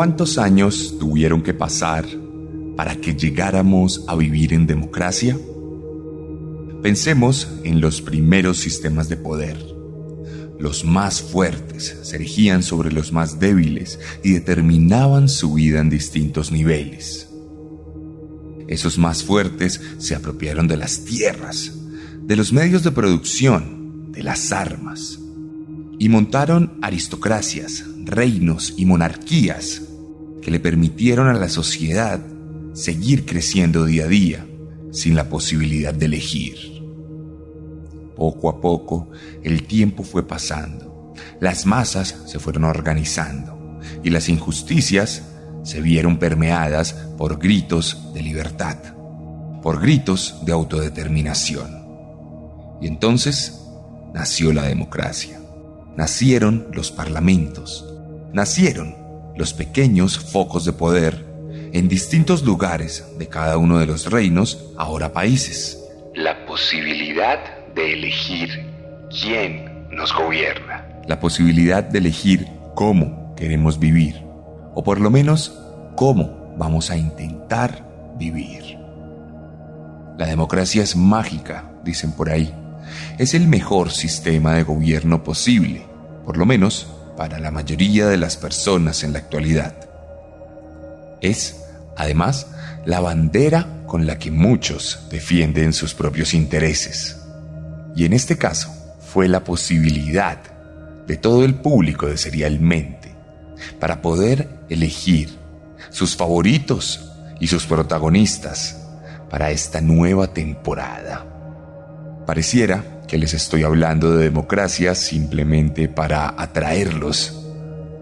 ¿Cuántos 0.00 0.38
años 0.38 0.96
tuvieron 0.98 1.42
que 1.42 1.52
pasar 1.52 2.06
para 2.74 2.96
que 2.96 3.14
llegáramos 3.14 4.02
a 4.08 4.16
vivir 4.16 4.54
en 4.54 4.66
democracia? 4.66 5.36
Pensemos 6.82 7.46
en 7.64 7.82
los 7.82 8.00
primeros 8.00 8.56
sistemas 8.56 9.10
de 9.10 9.18
poder. 9.18 9.58
Los 10.58 10.86
más 10.86 11.20
fuertes 11.20 11.98
se 12.00 12.16
erigían 12.16 12.62
sobre 12.62 12.90
los 12.90 13.12
más 13.12 13.40
débiles 13.40 13.98
y 14.24 14.32
determinaban 14.32 15.28
su 15.28 15.52
vida 15.52 15.80
en 15.80 15.90
distintos 15.90 16.50
niveles. 16.50 17.28
Esos 18.68 18.96
más 18.96 19.22
fuertes 19.22 19.82
se 19.98 20.14
apropiaron 20.14 20.66
de 20.66 20.78
las 20.78 21.04
tierras, 21.04 21.74
de 22.22 22.36
los 22.36 22.54
medios 22.54 22.82
de 22.84 22.92
producción, 22.92 24.12
de 24.12 24.22
las 24.22 24.50
armas, 24.50 25.18
y 25.98 26.08
montaron 26.08 26.78
aristocracias, 26.80 27.84
reinos 28.06 28.72
y 28.78 28.86
monarquías 28.86 29.82
que 30.42 30.50
le 30.50 30.60
permitieron 30.60 31.28
a 31.28 31.34
la 31.34 31.48
sociedad 31.48 32.20
seguir 32.72 33.26
creciendo 33.26 33.84
día 33.84 34.04
a 34.04 34.08
día 34.08 34.46
sin 34.92 35.14
la 35.14 35.28
posibilidad 35.28 35.94
de 35.94 36.06
elegir. 36.06 36.56
Poco 38.16 38.48
a 38.48 38.60
poco 38.60 39.10
el 39.42 39.64
tiempo 39.64 40.02
fue 40.02 40.26
pasando, 40.26 41.14
las 41.40 41.66
masas 41.66 42.16
se 42.26 42.38
fueron 42.38 42.64
organizando 42.64 43.80
y 44.02 44.10
las 44.10 44.28
injusticias 44.28 45.22
se 45.62 45.80
vieron 45.80 46.18
permeadas 46.18 46.94
por 47.16 47.38
gritos 47.38 48.12
de 48.14 48.22
libertad, 48.22 48.76
por 49.62 49.80
gritos 49.80 50.36
de 50.44 50.52
autodeterminación. 50.52 51.80
Y 52.80 52.86
entonces 52.86 53.60
nació 54.14 54.52
la 54.52 54.64
democracia 54.64 55.40
nacieron 55.96 56.68
los 56.72 56.90
parlamentos, 56.90 57.86
nacieron 58.32 58.96
los 59.36 59.52
pequeños 59.52 60.18
focos 60.18 60.64
de 60.64 60.72
poder 60.72 61.24
en 61.72 61.88
distintos 61.88 62.42
lugares 62.42 63.06
de 63.18 63.28
cada 63.28 63.56
uno 63.58 63.78
de 63.78 63.86
los 63.86 64.10
reinos, 64.10 64.72
ahora 64.76 65.12
países. 65.12 65.78
La 66.14 66.44
posibilidad 66.46 67.38
de 67.74 67.92
elegir 67.94 68.48
quién 69.08 69.86
nos 69.90 70.12
gobierna. 70.12 70.86
La 71.06 71.20
posibilidad 71.20 71.82
de 71.82 71.98
elegir 71.98 72.46
cómo 72.74 73.34
queremos 73.36 73.78
vivir, 73.78 74.22
o 74.74 74.82
por 74.82 75.00
lo 75.00 75.10
menos 75.10 75.58
cómo 75.96 76.54
vamos 76.58 76.90
a 76.90 76.96
intentar 76.96 77.86
vivir. 78.18 78.78
La 80.18 80.26
democracia 80.26 80.82
es 80.82 80.96
mágica, 80.96 81.72
dicen 81.84 82.12
por 82.12 82.30
ahí. 82.30 82.54
Es 83.18 83.34
el 83.34 83.46
mejor 83.46 83.90
sistema 83.90 84.54
de 84.54 84.64
gobierno 84.64 85.22
posible 85.22 85.90
por 86.24 86.36
lo 86.36 86.46
menos 86.46 86.86
para 87.20 87.38
la 87.38 87.50
mayoría 87.50 88.06
de 88.06 88.16
las 88.16 88.38
personas 88.38 89.04
en 89.04 89.12
la 89.12 89.18
actualidad. 89.18 89.74
Es, 91.20 91.64
además, 91.94 92.46
la 92.86 93.00
bandera 93.00 93.82
con 93.84 94.06
la 94.06 94.18
que 94.18 94.30
muchos 94.30 95.00
defienden 95.10 95.74
sus 95.74 95.92
propios 95.92 96.32
intereses. 96.32 97.18
Y 97.94 98.06
en 98.06 98.14
este 98.14 98.38
caso 98.38 98.74
fue 99.00 99.28
la 99.28 99.44
posibilidad 99.44 100.38
de 101.06 101.18
todo 101.18 101.44
el 101.44 101.56
público 101.56 102.06
de 102.06 102.16
Serialmente 102.16 103.14
para 103.78 104.00
poder 104.00 104.48
elegir 104.70 105.28
sus 105.90 106.16
favoritos 106.16 107.12
y 107.38 107.48
sus 107.48 107.66
protagonistas 107.66 108.78
para 109.28 109.50
esta 109.50 109.82
nueva 109.82 110.28
temporada. 110.28 111.26
Pareciera 112.26 112.82
que 113.10 113.18
les 113.18 113.34
estoy 113.34 113.64
hablando 113.64 114.16
de 114.16 114.22
democracia 114.22 114.94
simplemente 114.94 115.88
para 115.88 116.32
atraerlos 116.40 117.44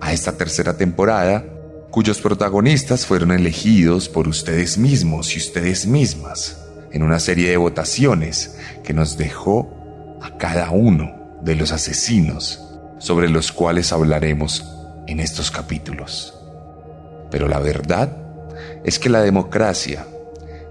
a 0.02 0.12
esta 0.12 0.36
tercera 0.36 0.76
temporada 0.76 1.46
cuyos 1.91 2.20
protagonistas 2.20 3.06
fueron 3.06 3.32
elegidos 3.32 4.10
por 4.10 4.28
ustedes 4.28 4.76
mismos 4.76 5.34
y 5.34 5.38
ustedes 5.38 5.86
mismas 5.86 6.62
en 6.92 7.02
una 7.02 7.20
serie 7.20 7.48
de 7.48 7.56
votaciones 7.56 8.58
que 8.84 8.92
nos 8.92 9.16
dejó 9.16 10.19
a 10.20 10.36
cada 10.36 10.72
uno 10.72 11.38
de 11.40 11.54
los 11.54 11.72
asesinos 11.72 12.62
sobre 12.98 13.30
los 13.30 13.50
cuales 13.50 13.94
hablaremos 13.94 14.62
en 15.06 15.20
estos 15.20 15.50
capítulos. 15.50 16.38
Pero 17.30 17.48
la 17.48 17.60
verdad 17.60 18.14
es 18.84 18.98
que 18.98 19.08
la 19.08 19.22
democracia, 19.22 20.04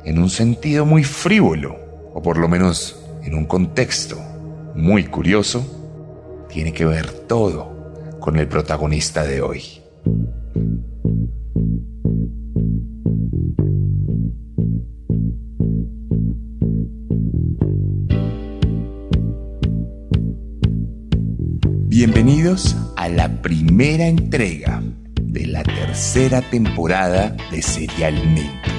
en 0.05 0.19
un 0.19 0.29
sentido 0.29 0.85
muy 0.85 1.03
frívolo, 1.03 1.79
o 2.13 2.21
por 2.21 2.37
lo 2.37 2.47
menos 2.47 2.96
en 3.27 3.35
un 3.35 3.45
contexto 3.45 4.17
muy 4.73 5.03
curioso, 5.03 6.45
tiene 6.49 6.71
que 6.71 6.85
ver 6.85 7.11
todo 7.27 8.17
con 8.21 8.37
el 8.37 8.47
protagonista 8.47 9.25
de 9.25 9.41
hoy. 9.41 9.63
Bienvenidos 21.89 22.77
a 22.95 23.09
la 23.09 23.41
primera 23.41 24.07
entrega 24.07 24.81
de 25.21 25.47
la 25.47 25.63
tercera 25.63 26.41
temporada 26.41 27.35
de 27.51 27.61
Serialmente, 27.61 28.71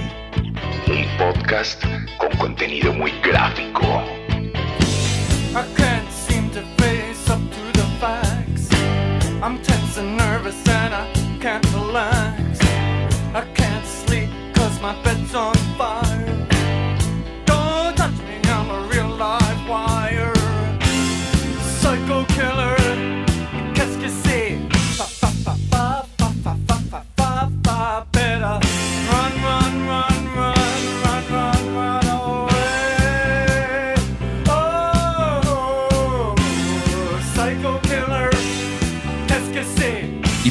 el 0.86 1.06
podcast 1.18 1.82
con 2.16 2.30
contenido 2.38 2.94
muy 2.94 3.10
gráfico 3.22 4.17
I 5.54 5.66
can't 5.76 6.10
seem 6.12 6.50
to 6.50 6.62
face 6.76 7.30
up 7.30 7.40
to 7.40 7.78
the 7.78 7.86
facts. 8.00 8.68
I'm 9.42 9.62
tense 9.62 9.96
and 9.96 10.16
nervous 10.16 10.68
and 10.68 10.94
I 10.94 11.12
can't 11.40 11.64
relax. 11.72 12.60
I 13.34 13.46
can't 13.54 13.86
sleep 13.86 14.30
cause 14.54 14.80
my 14.80 14.94
bed's 15.02 15.34
on 15.34 15.67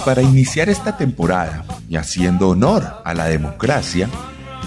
para 0.07 0.21
iniciar 0.21 0.69
esta 0.69 0.95
temporada, 0.95 1.65
y 1.89 1.97
haciendo 1.97 2.47
honor 2.47 3.01
a 3.03 3.13
la 3.13 3.25
democracia, 3.25 4.07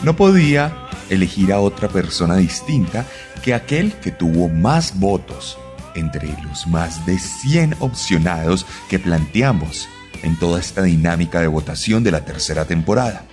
no 0.03 0.15
podía 0.15 0.87
elegir 1.09 1.51
a 1.54 1.60
otra 1.60 1.89
persona 1.89 2.37
distinta 2.37 3.07
que 3.42 3.54
aquel 3.54 3.95
que 3.95 4.10
tuvo 4.10 4.51
más 4.51 5.01
votos 5.01 5.57
entre 5.95 6.28
los 6.42 6.66
más 6.66 7.07
de 7.07 7.19
100 7.19 7.77
opcionados 7.81 8.66
que 8.91 8.98
planteamos 8.98 9.89
en 10.22 10.39
toda 10.39 10.60
esta 10.60 10.83
dinámica 10.83 11.41
de 11.41 11.47
votación 11.47 12.04
de 12.04 12.10
la 12.10 12.22
tercera 12.27 12.66
temporada. 12.66 13.25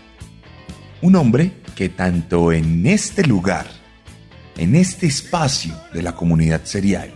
Un 1.02 1.18
hombre 1.18 1.58
que 1.76 1.90
tanto 1.90 2.54
en 2.54 2.88
este 2.88 3.28
lugar, 3.28 3.68
en 4.56 4.78
este 4.78 5.08
espacio 5.08 5.76
de 5.94 6.04
la 6.04 6.16
comunidad 6.16 6.62
serial, 6.64 7.12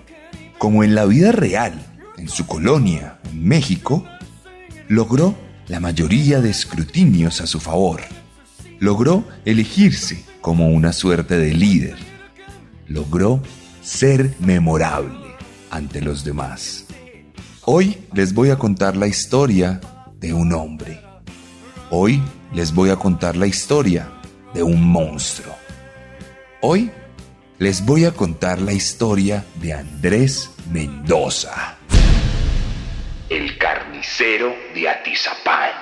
como 0.58 0.84
en 0.84 0.96
la 0.96 1.06
vida 1.06 1.32
real, 1.32 1.82
en 2.18 2.28
su 2.28 2.46
colonia, 2.46 3.20
en 3.32 3.42
México, 3.42 4.06
logró 4.92 5.34
la 5.70 5.80
mayoría 5.80 6.42
de 6.42 6.50
escrutinios 6.50 7.40
a 7.40 7.48
su 7.48 7.62
favor. 7.62 8.02
Logró 8.80 9.24
elegirse 9.46 10.26
como 10.42 10.68
una 10.68 10.92
suerte 10.92 11.38
de 11.38 11.54
líder. 11.54 11.96
Logró 12.88 13.42
ser 13.82 14.36
memorable 14.40 15.38
ante 15.70 16.02
los 16.02 16.26
demás. 16.26 16.88
Hoy 17.64 18.00
les 18.12 18.34
voy 18.34 18.50
a 18.50 18.58
contar 18.58 18.98
la 18.98 19.08
historia 19.08 19.80
de 20.20 20.34
un 20.34 20.52
hombre. 20.52 21.00
Hoy 21.90 22.22
les 22.54 22.74
voy 22.74 22.90
a 22.90 22.98
contar 22.98 23.38
la 23.38 23.48
historia 23.48 24.12
de 24.54 24.62
un 24.62 24.86
monstruo. 24.86 25.56
Hoy 26.62 26.92
les 27.60 27.86
voy 27.86 28.04
a 28.04 28.12
contar 28.12 28.60
la 28.60 28.74
historia 28.74 29.46
de 29.62 29.72
Andrés 29.72 30.50
Mendoza. 30.70 31.81
Carnicero 34.02 34.56
de 34.74 34.90
Atizapán. 34.90 35.81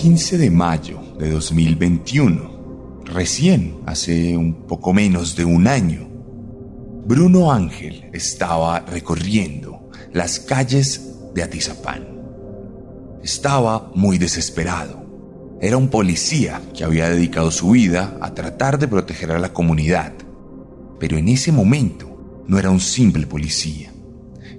15 0.00 0.38
de 0.38 0.48
mayo 0.48 1.00
de 1.18 1.28
2021, 1.28 3.02
recién 3.06 3.80
hace 3.84 4.36
un 4.36 4.64
poco 4.68 4.92
menos 4.92 5.34
de 5.34 5.44
un 5.44 5.66
año, 5.66 6.08
Bruno 7.04 7.50
Ángel 7.50 8.08
estaba 8.12 8.78
recorriendo 8.78 9.90
las 10.12 10.38
calles 10.38 11.16
de 11.34 11.42
Atizapán. 11.42 12.06
Estaba 13.24 13.90
muy 13.96 14.18
desesperado. 14.18 15.04
Era 15.60 15.76
un 15.76 15.88
policía 15.88 16.62
que 16.76 16.84
había 16.84 17.08
dedicado 17.08 17.50
su 17.50 17.70
vida 17.70 18.18
a 18.20 18.34
tratar 18.34 18.78
de 18.78 18.86
proteger 18.86 19.32
a 19.32 19.40
la 19.40 19.52
comunidad. 19.52 20.12
Pero 21.00 21.18
en 21.18 21.26
ese 21.26 21.50
momento 21.50 22.44
no 22.46 22.56
era 22.56 22.70
un 22.70 22.80
simple 22.80 23.26
policía, 23.26 23.92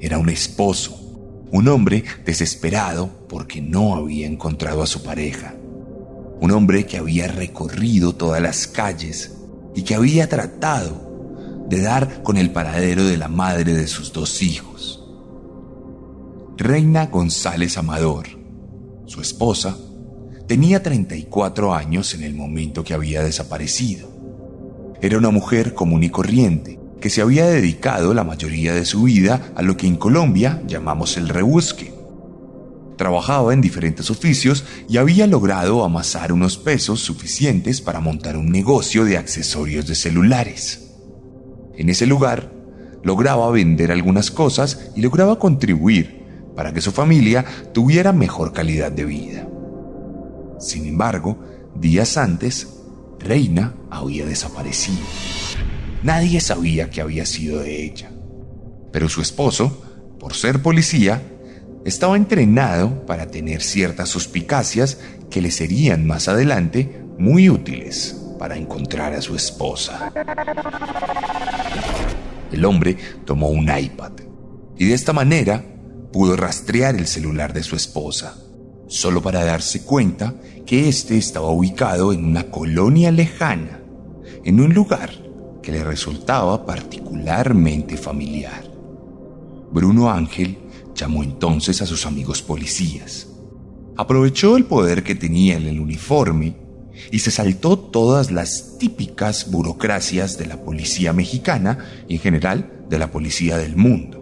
era 0.01 0.17
un 0.17 0.27
esposo, 0.27 1.08
un 1.51 1.67
hombre 1.67 2.03
desesperado 2.25 3.09
porque 3.27 3.61
no 3.61 3.95
había 3.95 4.27
encontrado 4.27 4.83
a 4.83 4.87
su 4.87 5.03
pareja. 5.03 5.55
Un 6.41 6.51
hombre 6.51 6.85
que 6.85 6.97
había 6.97 7.27
recorrido 7.27 8.13
todas 8.13 8.41
las 8.41 8.67
calles 8.67 9.35
y 9.75 9.83
que 9.83 9.95
había 9.95 10.29
tratado 10.29 11.65
de 11.69 11.81
dar 11.81 12.23
con 12.23 12.37
el 12.37 12.51
paradero 12.51 13.05
de 13.05 13.17
la 13.17 13.27
madre 13.27 13.73
de 13.73 13.87
sus 13.87 14.13
dos 14.13 14.41
hijos. 14.41 15.03
Reina 16.57 17.07
González 17.07 17.77
Amador, 17.77 18.27
su 19.05 19.21
esposa, 19.21 19.77
tenía 20.47 20.81
34 20.81 21.73
años 21.73 22.13
en 22.13 22.23
el 22.23 22.33
momento 22.33 22.83
que 22.83 22.93
había 22.93 23.23
desaparecido. 23.23 24.09
Era 25.01 25.17
una 25.17 25.29
mujer 25.29 25.73
común 25.73 26.03
y 26.03 26.09
corriente, 26.09 26.78
que 26.99 27.09
se 27.09 27.21
había 27.21 27.45
dedicado 27.45 28.13
la 28.13 28.23
mayoría 28.23 28.73
de 28.73 28.85
su 28.85 29.03
vida 29.03 29.51
a 29.55 29.61
lo 29.61 29.77
que 29.77 29.87
en 29.87 29.95
Colombia 29.95 30.61
llamamos 30.67 31.17
el 31.17 31.29
rebusque. 31.29 31.93
Trabajaba 32.97 33.53
en 33.53 33.61
diferentes 33.61 34.11
oficios 34.11 34.65
y 34.89 34.97
había 34.97 35.25
logrado 35.25 35.85
amasar 35.85 36.33
unos 36.33 36.57
pesos 36.57 36.99
suficientes 36.99 37.79
para 37.79 38.01
montar 38.01 38.35
un 38.35 38.51
negocio 38.51 39.05
de 39.05 39.17
accesorios 39.17 39.87
de 39.87 39.95
celulares. 39.95 40.91
En 41.77 41.89
ese 41.89 42.05
lugar, 42.05 42.51
lograba 43.03 43.49
vender 43.51 43.91
algunas 43.91 44.31
cosas 44.31 44.91
y 44.95 45.01
lograba 45.01 45.39
contribuir 45.39 46.19
para 46.55 46.73
que 46.73 46.81
su 46.81 46.91
familia 46.91 47.45
tuviera 47.73 48.11
mejor 48.11 48.51
calidad 48.51 48.91
de 48.91 49.05
vida. 49.05 49.47
Sin 50.59 50.85
embargo, 50.85 51.39
días 51.75 52.17
antes, 52.17 52.67
Reina 53.19 53.75
había 53.89 54.25
desaparecido. 54.25 54.99
Nadie 56.03 56.39
sabía 56.39 56.89
que 56.89 57.01
había 57.01 57.25
sido 57.25 57.59
de 57.59 57.83
ella. 57.83 58.09
Pero 58.91 59.09
su 59.09 59.21
esposo, 59.21 59.83
por 60.19 60.33
ser 60.33 60.61
policía, 60.61 61.21
estaba 61.83 62.15
entrenado 62.15 63.05
para 63.05 63.27
tener 63.27 63.61
ciertas 63.61 64.09
suspicacias 64.09 64.97
que 65.29 65.41
le 65.41 65.51
serían 65.51 66.07
más 66.07 66.27
adelante 66.27 67.03
muy 67.17 67.49
útiles 67.49 68.15
para 68.37 68.55
encontrar 68.55 69.13
a 69.13 69.21
su 69.21 69.35
esposa. 69.35 70.11
El 72.51 72.63
hombre 72.65 72.97
tomó 73.25 73.49
un 73.49 73.69
iPad 73.69 74.13
y 74.77 74.85
de 74.85 74.93
esta 74.93 75.11
manera 75.11 75.63
pudo 76.13 76.37
rastrear 76.37 76.95
el 76.95 77.07
celular 77.07 77.51
de 77.53 77.61
su 77.61 77.75
esposa, 77.75 78.37
solo 78.87 79.21
para 79.21 79.43
darse 79.43 79.83
cuenta 79.83 80.33
que 80.65 80.87
éste 80.87 81.17
estaba 81.17 81.51
ubicado 81.51 82.13
en 82.13 82.23
una 82.23 82.45
colonia 82.45 83.11
lejana, 83.11 83.81
en 84.43 84.61
un 84.61 84.73
lugar 84.73 85.28
que 85.61 85.71
le 85.71 85.83
resultaba 85.83 86.65
particularmente 86.65 87.97
familiar. 87.97 88.63
Bruno 89.71 90.09
Ángel 90.09 90.57
llamó 90.95 91.23
entonces 91.23 91.81
a 91.81 91.85
sus 91.85 92.05
amigos 92.05 92.41
policías. 92.41 93.27
Aprovechó 93.97 94.57
el 94.57 94.65
poder 94.65 95.03
que 95.03 95.15
tenía 95.15 95.57
en 95.57 95.67
el 95.67 95.79
uniforme 95.79 96.55
y 97.11 97.19
se 97.19 97.31
saltó 97.31 97.77
todas 97.77 98.31
las 98.31 98.77
típicas 98.77 99.51
burocracias 99.51 100.37
de 100.37 100.47
la 100.47 100.63
policía 100.63 101.13
mexicana 101.13 101.77
y 102.07 102.15
en 102.15 102.19
general 102.19 102.85
de 102.89 102.99
la 102.99 103.11
policía 103.11 103.57
del 103.57 103.75
mundo. 103.75 104.19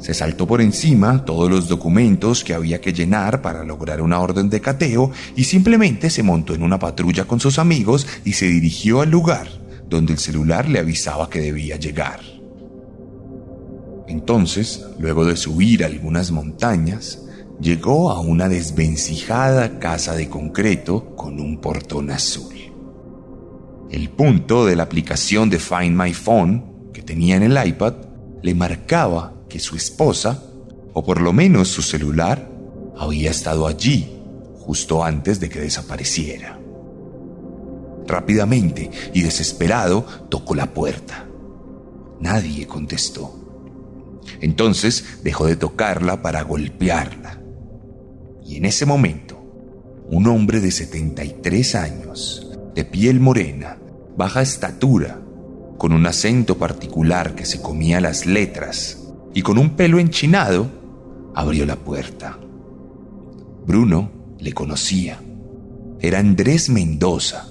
Se 0.00 0.12
saltó 0.12 0.46
por 0.46 0.60
encima 0.60 1.24
todos 1.24 1.50
los 1.50 1.68
documentos 1.68 2.44
que 2.44 2.52
había 2.52 2.80
que 2.80 2.92
llenar 2.92 3.40
para 3.40 3.64
lograr 3.64 4.02
una 4.02 4.20
orden 4.20 4.50
de 4.50 4.60
cateo 4.60 5.10
y 5.34 5.44
simplemente 5.44 6.10
se 6.10 6.22
montó 6.22 6.54
en 6.54 6.62
una 6.62 6.78
patrulla 6.78 7.24
con 7.24 7.40
sus 7.40 7.58
amigos 7.58 8.06
y 8.24 8.34
se 8.34 8.46
dirigió 8.46 9.00
al 9.00 9.10
lugar 9.10 9.63
donde 9.94 10.12
el 10.12 10.18
celular 10.18 10.68
le 10.68 10.80
avisaba 10.80 11.30
que 11.30 11.40
debía 11.40 11.76
llegar. 11.76 12.20
Entonces, 14.06 14.84
luego 14.98 15.24
de 15.24 15.36
subir 15.36 15.84
algunas 15.84 16.30
montañas, 16.30 17.22
llegó 17.60 18.10
a 18.10 18.20
una 18.20 18.48
desvencijada 18.48 19.78
casa 19.78 20.14
de 20.14 20.28
concreto 20.28 21.14
con 21.16 21.40
un 21.40 21.60
portón 21.60 22.10
azul. 22.10 22.54
El 23.90 24.10
punto 24.10 24.66
de 24.66 24.76
la 24.76 24.82
aplicación 24.82 25.48
de 25.50 25.58
Find 25.58 25.96
My 25.96 26.12
Phone 26.12 26.90
que 26.92 27.02
tenía 27.02 27.36
en 27.36 27.44
el 27.44 27.66
iPad 27.66 27.94
le 28.42 28.54
marcaba 28.54 29.34
que 29.48 29.60
su 29.60 29.76
esposa, 29.76 30.42
o 30.92 31.04
por 31.04 31.20
lo 31.20 31.32
menos 31.32 31.68
su 31.68 31.82
celular, 31.82 32.50
había 32.96 33.30
estado 33.30 33.66
allí 33.66 34.10
justo 34.58 35.04
antes 35.04 35.40
de 35.40 35.48
que 35.48 35.60
desapareciera. 35.60 36.63
Rápidamente 38.06 38.90
y 39.12 39.22
desesperado 39.22 40.06
tocó 40.28 40.54
la 40.54 40.72
puerta. 40.72 41.26
Nadie 42.20 42.66
contestó. 42.66 43.34
Entonces 44.40 45.20
dejó 45.22 45.46
de 45.46 45.56
tocarla 45.56 46.22
para 46.22 46.42
golpearla. 46.42 47.40
Y 48.44 48.56
en 48.56 48.66
ese 48.66 48.86
momento, 48.86 49.42
un 50.10 50.26
hombre 50.26 50.60
de 50.60 50.70
73 50.70 51.74
años, 51.74 52.50
de 52.74 52.84
piel 52.84 53.20
morena, 53.20 53.78
baja 54.16 54.42
estatura, 54.42 55.20
con 55.78 55.92
un 55.92 56.06
acento 56.06 56.56
particular 56.56 57.34
que 57.34 57.44
se 57.44 57.60
comía 57.60 58.00
las 58.00 58.26
letras 58.26 59.02
y 59.32 59.42
con 59.42 59.58
un 59.58 59.70
pelo 59.70 59.98
enchinado, 59.98 60.68
abrió 61.34 61.66
la 61.66 61.76
puerta. 61.76 62.38
Bruno 63.66 64.10
le 64.38 64.52
conocía. 64.52 65.20
Era 66.00 66.18
Andrés 66.18 66.68
Mendoza, 66.68 67.48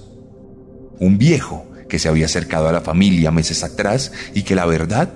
un 0.99 1.17
viejo 1.17 1.65
que 1.89 1.99
se 1.99 2.09
había 2.09 2.25
acercado 2.25 2.67
a 2.67 2.71
la 2.71 2.81
familia 2.81 3.31
meses 3.31 3.63
atrás 3.63 4.11
y 4.33 4.43
que 4.43 4.55
la 4.55 4.65
verdad, 4.65 5.13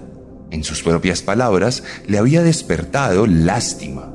en 0.52 0.64
sus 0.64 0.84
propias 0.84 1.22
palabras, 1.22 1.84
le 2.06 2.18
había 2.18 2.44
despertado 2.44 3.26
lástima, 3.26 4.14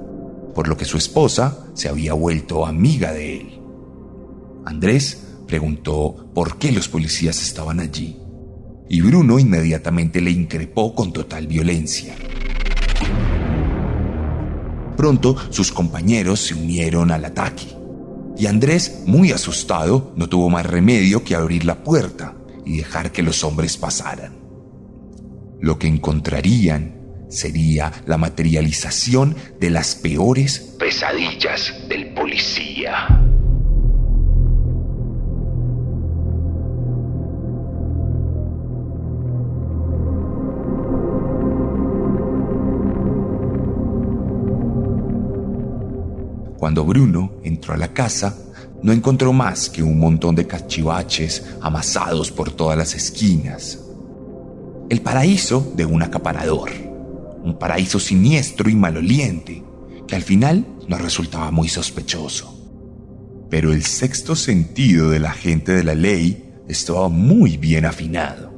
por 0.55 0.69
lo 0.69 0.77
que 0.77 0.85
su 0.85 0.97
esposa 0.97 1.67
se 1.75 1.89
había 1.89 2.15
vuelto 2.15 2.67
amiga 2.67 3.13
de 3.13 3.41
él. 3.41 3.61
Andrés 4.65 5.25
preguntó 5.47 6.31
por 6.35 6.59
qué 6.59 6.73
los 6.73 6.89
policías 6.89 7.43
estaban 7.43 7.81
allí 7.81 8.17
y 8.89 9.01
Bruno 9.01 9.39
inmediatamente 9.39 10.21
le 10.21 10.31
increpó 10.31 10.95
con 10.95 11.13
total 11.13 11.47
violencia. 11.47 12.15
Pronto 14.97 15.37
sus 15.51 15.73
compañeros 15.73 16.41
se 16.41 16.55
unieron 16.55 17.11
al 17.11 17.25
ataque 17.25 17.82
y 18.37 18.47
Andrés, 18.47 19.03
muy 19.07 19.33
asustado, 19.33 20.13
no 20.17 20.29
tuvo 20.29 20.51
más 20.51 20.67
remedio 20.67 21.23
que 21.25 21.35
abrir 21.35 21.65
la 21.65 21.83
puerta 21.83 22.35
y 22.65 22.79
dejar 22.79 23.13
que 23.13 23.23
los 23.23 23.45
hombres 23.45 23.77
pasaran. 23.77 24.37
Lo 25.61 25.79
que 25.79 25.87
encontrarían 25.87 27.27
sería 27.29 27.93
la 28.07 28.19
materialización 28.19 29.37
de 29.59 29.71
las 29.71 29.95
peores 29.95 30.75
pesadillas 30.79 31.73
del 31.89 32.13
policía. 32.15 33.32
Cuando 46.63 46.85
Bruno 46.85 47.41
entró 47.43 47.75
a 47.75 47.77
la 47.77 47.93
casa, 47.93 48.39
no 48.85 48.93
encontró 48.93 49.33
más 49.33 49.69
que 49.69 49.83
un 49.83 49.99
montón 49.99 50.37
de 50.37 50.47
cachivaches 50.47 51.45
amasados 51.61 52.31
por 52.31 52.53
todas 52.53 52.79
las 52.79 52.95
esquinas. 52.95 53.81
El 54.89 55.01
paraíso 55.01 55.73
de 55.75 55.85
un 55.85 56.05
acaparador, 56.05 56.71
un 57.43 57.59
paraíso 57.59 57.99
siniestro 57.99 58.71
y 58.71 58.77
maloliente, 58.77 59.65
que 60.07 60.15
al 60.15 60.23
final 60.23 60.65
nos 60.87 61.01
resultaba 61.01 61.51
muy 61.51 61.69
sospechoso. 61.69 62.57
Pero 63.51 63.73
el 63.73 63.83
sexto 63.83 64.37
sentido 64.37 65.11
de 65.11 65.19
la 65.19 65.33
gente 65.33 65.73
de 65.73 65.83
la 65.83 65.97
ley 65.97 66.49
estaba 66.69 67.09
muy 67.09 67.57
bien 67.57 67.87
afinado. 67.87 68.53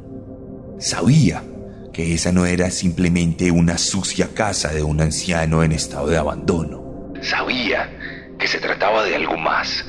Sabía 0.79 1.43
que 1.91 2.13
esa 2.13 2.33
no 2.33 2.45
era 2.45 2.71
simplemente 2.71 3.51
una 3.51 3.79
sucia 3.79 4.35
casa 4.35 4.75
de 4.75 4.83
un 4.83 5.01
anciano 5.01 5.63
en 5.63 5.73
estado 5.73 6.09
de 6.09 6.19
abandono. 6.19 6.84
Sabía 7.25 7.91
que 8.39 8.47
se 8.47 8.59
trataba 8.59 9.03
de 9.05 9.17
algo 9.17 9.39
más. 9.39 9.87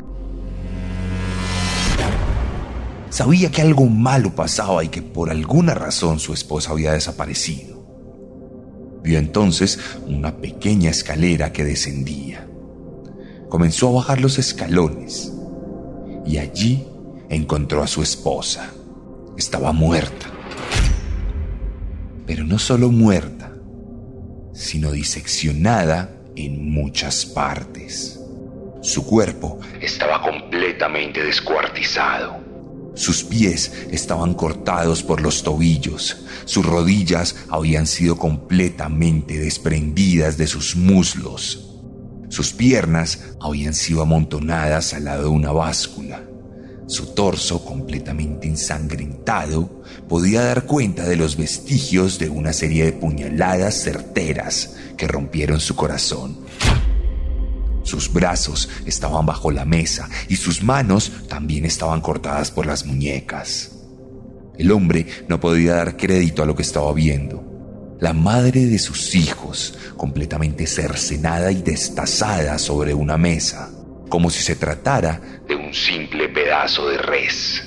Sabía 3.09 3.51
que 3.51 3.61
algo 3.61 3.87
malo 3.87 4.33
pasaba 4.33 4.85
y 4.85 4.87
que 4.87 5.01
por 5.01 5.29
alguna 5.29 5.73
razón 5.73 6.19
su 6.19 6.33
esposa 6.33 6.71
había 6.71 6.93
desaparecido. 6.93 7.75
Vio 9.03 9.19
entonces 9.19 9.79
una 10.07 10.37
pequeña 10.37 10.89
escalera 10.89 11.51
que 11.51 11.65
descendía. 11.65 12.47
Comenzó 13.49 13.89
a 13.89 13.95
bajar 13.95 14.21
los 14.21 14.39
escalones 14.39 15.33
y 16.25 16.37
allí 16.37 16.87
encontró 17.29 17.83
a 17.83 17.87
su 17.87 18.01
esposa. 18.01 18.71
Estaba 19.37 19.73
muerta. 19.73 20.27
Pero 22.25 22.45
no 22.45 22.59
solo 22.59 22.91
muerta, 22.91 23.51
sino 24.53 24.91
diseccionada 24.91 26.14
en 26.35 26.71
muchas 26.71 27.25
partes. 27.25 28.19
Su 28.81 29.05
cuerpo 29.05 29.59
estaba 29.81 30.21
completamente 30.21 31.23
descuartizado. 31.23 32.43
Sus 32.95 33.23
pies 33.23 33.87
estaban 33.91 34.35
cortados 34.35 35.03
por 35.03 35.21
los 35.21 35.43
tobillos, 35.43 36.17
sus 36.45 36.65
rodillas 36.65 37.35
habían 37.49 37.87
sido 37.87 38.17
completamente 38.17 39.37
desprendidas 39.37 40.37
de 40.37 40.47
sus 40.47 40.77
muslos, 40.77 41.75
sus 42.29 42.53
piernas 42.53 43.35
habían 43.41 43.73
sido 43.73 44.01
amontonadas 44.01 44.93
al 44.93 45.05
lado 45.05 45.23
de 45.23 45.29
una 45.29 45.51
báscula, 45.51 46.23
su 46.87 47.07
torso 47.07 47.65
completamente 47.65 48.47
ensangrentado 48.47 49.83
podía 50.07 50.43
dar 50.43 50.65
cuenta 50.65 51.05
de 51.05 51.15
los 51.15 51.35
vestigios 51.35 52.19
de 52.19 52.29
una 52.29 52.53
serie 52.53 52.85
de 52.85 52.93
puñaladas 52.93 53.75
certeras 53.81 54.75
que 54.97 55.07
rompieron 55.07 55.59
su 55.59 55.75
corazón. 55.75 56.37
Sus 57.83 58.11
brazos 58.11 58.69
estaban 58.85 59.25
bajo 59.25 59.51
la 59.51 59.65
mesa 59.65 60.09
y 60.27 60.35
sus 60.35 60.63
manos 60.63 61.11
también 61.27 61.65
estaban 61.65 62.01
cortadas 62.01 62.51
por 62.51 62.65
las 62.65 62.85
muñecas. 62.85 63.71
El 64.57 64.71
hombre 64.71 65.07
no 65.27 65.39
podía 65.39 65.75
dar 65.75 65.97
crédito 65.97 66.41
a 66.41 66.45
lo 66.45 66.55
que 66.55 66.63
estaba 66.63 66.91
viendo. 66.93 67.43
La 67.99 68.13
madre 68.13 68.65
de 68.65 68.79
sus 68.79 69.15
hijos, 69.15 69.77
completamente 69.97 70.67
cercenada 70.67 71.51
y 71.51 71.61
destazada 71.61 72.57
sobre 72.57 72.93
una 72.93 73.17
mesa, 73.17 73.71
como 74.09 74.29
si 74.29 74.41
se 74.41 74.55
tratara 74.55 75.21
de 75.47 75.55
un 75.55 75.73
simple 75.73 76.29
pedazo 76.29 76.87
de 76.87 76.97
res. 76.97 77.63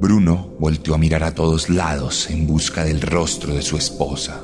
Bruno 0.00 0.54
volteó 0.60 0.94
a 0.94 0.98
mirar 0.98 1.24
a 1.24 1.34
todos 1.34 1.68
lados 1.68 2.30
en 2.30 2.46
busca 2.46 2.84
del 2.84 3.00
rostro 3.00 3.54
de 3.54 3.62
su 3.62 3.76
esposa. 3.76 4.42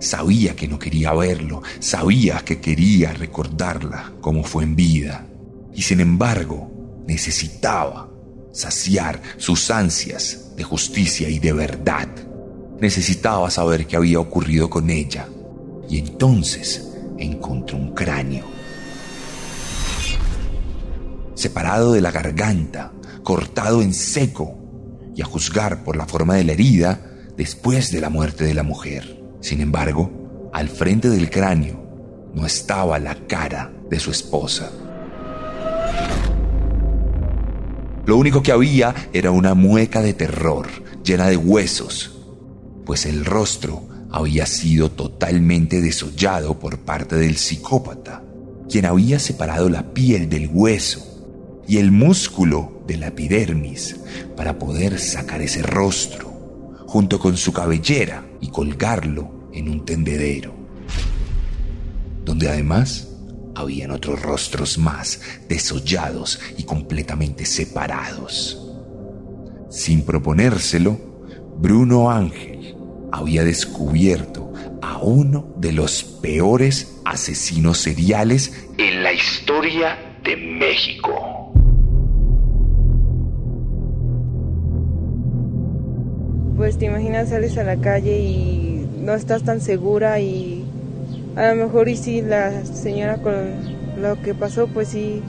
Sabía 0.00 0.56
que 0.56 0.68
no 0.68 0.78
quería 0.78 1.12
verlo, 1.14 1.62
sabía 1.78 2.40
que 2.44 2.60
quería 2.60 3.12
recordarla 3.12 4.12
como 4.20 4.42
fue 4.44 4.64
en 4.64 4.76
vida, 4.76 5.26
y 5.74 5.82
sin 5.82 6.00
embargo 6.00 6.70
necesitaba 7.06 8.10
saciar 8.52 9.22
sus 9.36 9.70
ansias 9.70 10.49
de 10.60 10.64
justicia 10.64 11.26
y 11.30 11.38
de 11.38 11.54
verdad. 11.54 12.06
Necesitaba 12.80 13.50
saber 13.50 13.86
qué 13.86 13.96
había 13.96 14.20
ocurrido 14.20 14.68
con 14.68 14.90
ella, 14.90 15.26
y 15.88 15.98
entonces 15.98 16.92
encontró 17.16 17.78
un 17.78 17.94
cráneo. 17.94 18.44
Separado 21.34 21.92
de 21.92 22.02
la 22.02 22.10
garganta, 22.10 22.92
cortado 23.22 23.80
en 23.80 23.94
seco, 23.94 24.58
y 25.16 25.22
a 25.22 25.24
juzgar 25.24 25.82
por 25.82 25.96
la 25.96 26.04
forma 26.04 26.34
de 26.34 26.44
la 26.44 26.52
herida 26.52 27.00
después 27.38 27.90
de 27.90 28.02
la 28.02 28.10
muerte 28.10 28.44
de 28.44 28.52
la 28.52 28.62
mujer. 28.62 29.18
Sin 29.40 29.62
embargo, 29.62 30.50
al 30.52 30.68
frente 30.68 31.08
del 31.08 31.30
cráneo 31.30 31.82
no 32.34 32.44
estaba 32.44 32.98
la 32.98 33.14
cara 33.26 33.72
de 33.88 33.98
su 33.98 34.10
esposa. 34.10 34.70
Lo 38.06 38.16
único 38.16 38.42
que 38.42 38.52
había 38.52 38.94
era 39.12 39.30
una 39.30 39.54
mueca 39.54 40.02
de 40.02 40.14
terror, 40.14 40.68
llena 41.04 41.28
de 41.28 41.36
huesos, 41.36 42.18
pues 42.84 43.06
el 43.06 43.24
rostro 43.24 43.82
había 44.10 44.46
sido 44.46 44.90
totalmente 44.90 45.80
desollado 45.80 46.58
por 46.58 46.78
parte 46.78 47.16
del 47.16 47.36
psicópata, 47.36 48.24
quien 48.68 48.86
había 48.86 49.18
separado 49.18 49.68
la 49.68 49.92
piel 49.92 50.28
del 50.28 50.48
hueso 50.52 51.06
y 51.68 51.78
el 51.78 51.92
músculo 51.92 52.82
de 52.86 52.96
la 52.96 53.08
epidermis 53.08 53.96
para 54.36 54.58
poder 54.58 54.98
sacar 54.98 55.42
ese 55.42 55.62
rostro, 55.62 56.30
junto 56.86 57.20
con 57.20 57.36
su 57.36 57.52
cabellera 57.52 58.26
y 58.40 58.48
colgarlo 58.48 59.48
en 59.52 59.68
un 59.68 59.84
tendedero, 59.84 60.54
donde 62.24 62.48
además 62.48 63.09
habían 63.54 63.90
otros 63.90 64.22
rostros 64.22 64.78
más 64.78 65.20
desollados 65.48 66.40
y 66.56 66.64
completamente 66.64 67.44
separados. 67.44 68.56
Sin 69.70 70.02
proponérselo, 70.02 70.98
Bruno 71.58 72.10
Ángel 72.10 72.76
había 73.12 73.44
descubierto 73.44 74.52
a 74.82 74.98
uno 74.98 75.54
de 75.56 75.72
los 75.72 76.02
peores 76.02 76.96
asesinos 77.04 77.78
seriales 77.78 78.68
en 78.78 79.02
la 79.02 79.12
historia 79.12 80.16
de 80.24 80.36
México. 80.36 81.30
pues 86.60 86.76
te 86.76 86.84
imaginas 86.84 87.30
sales 87.30 87.56
a 87.56 87.64
la 87.64 87.76
calle 87.76 88.18
y 88.18 88.86
no 88.98 89.14
estás 89.14 89.44
tan 89.44 89.62
segura 89.62 90.20
y 90.20 90.59
a 91.36 91.54
lo 91.54 91.66
mejor 91.66 91.88
y 91.88 91.96
sí 91.96 92.22
la 92.22 92.64
señora 92.64 93.18
con 93.18 93.34
lo 94.00 94.20
que 94.22 94.34
pasó 94.34 94.66
pues 94.66 94.88
sí 94.88 95.22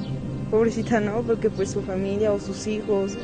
pobrecita 0.50 1.00
no 1.00 1.22
porque 1.22 1.50
pues 1.50 1.72
su 1.72 1.82
familia 1.82 2.32
o 2.34 2.40
sus 2.40 2.68
hijos. 2.68 3.18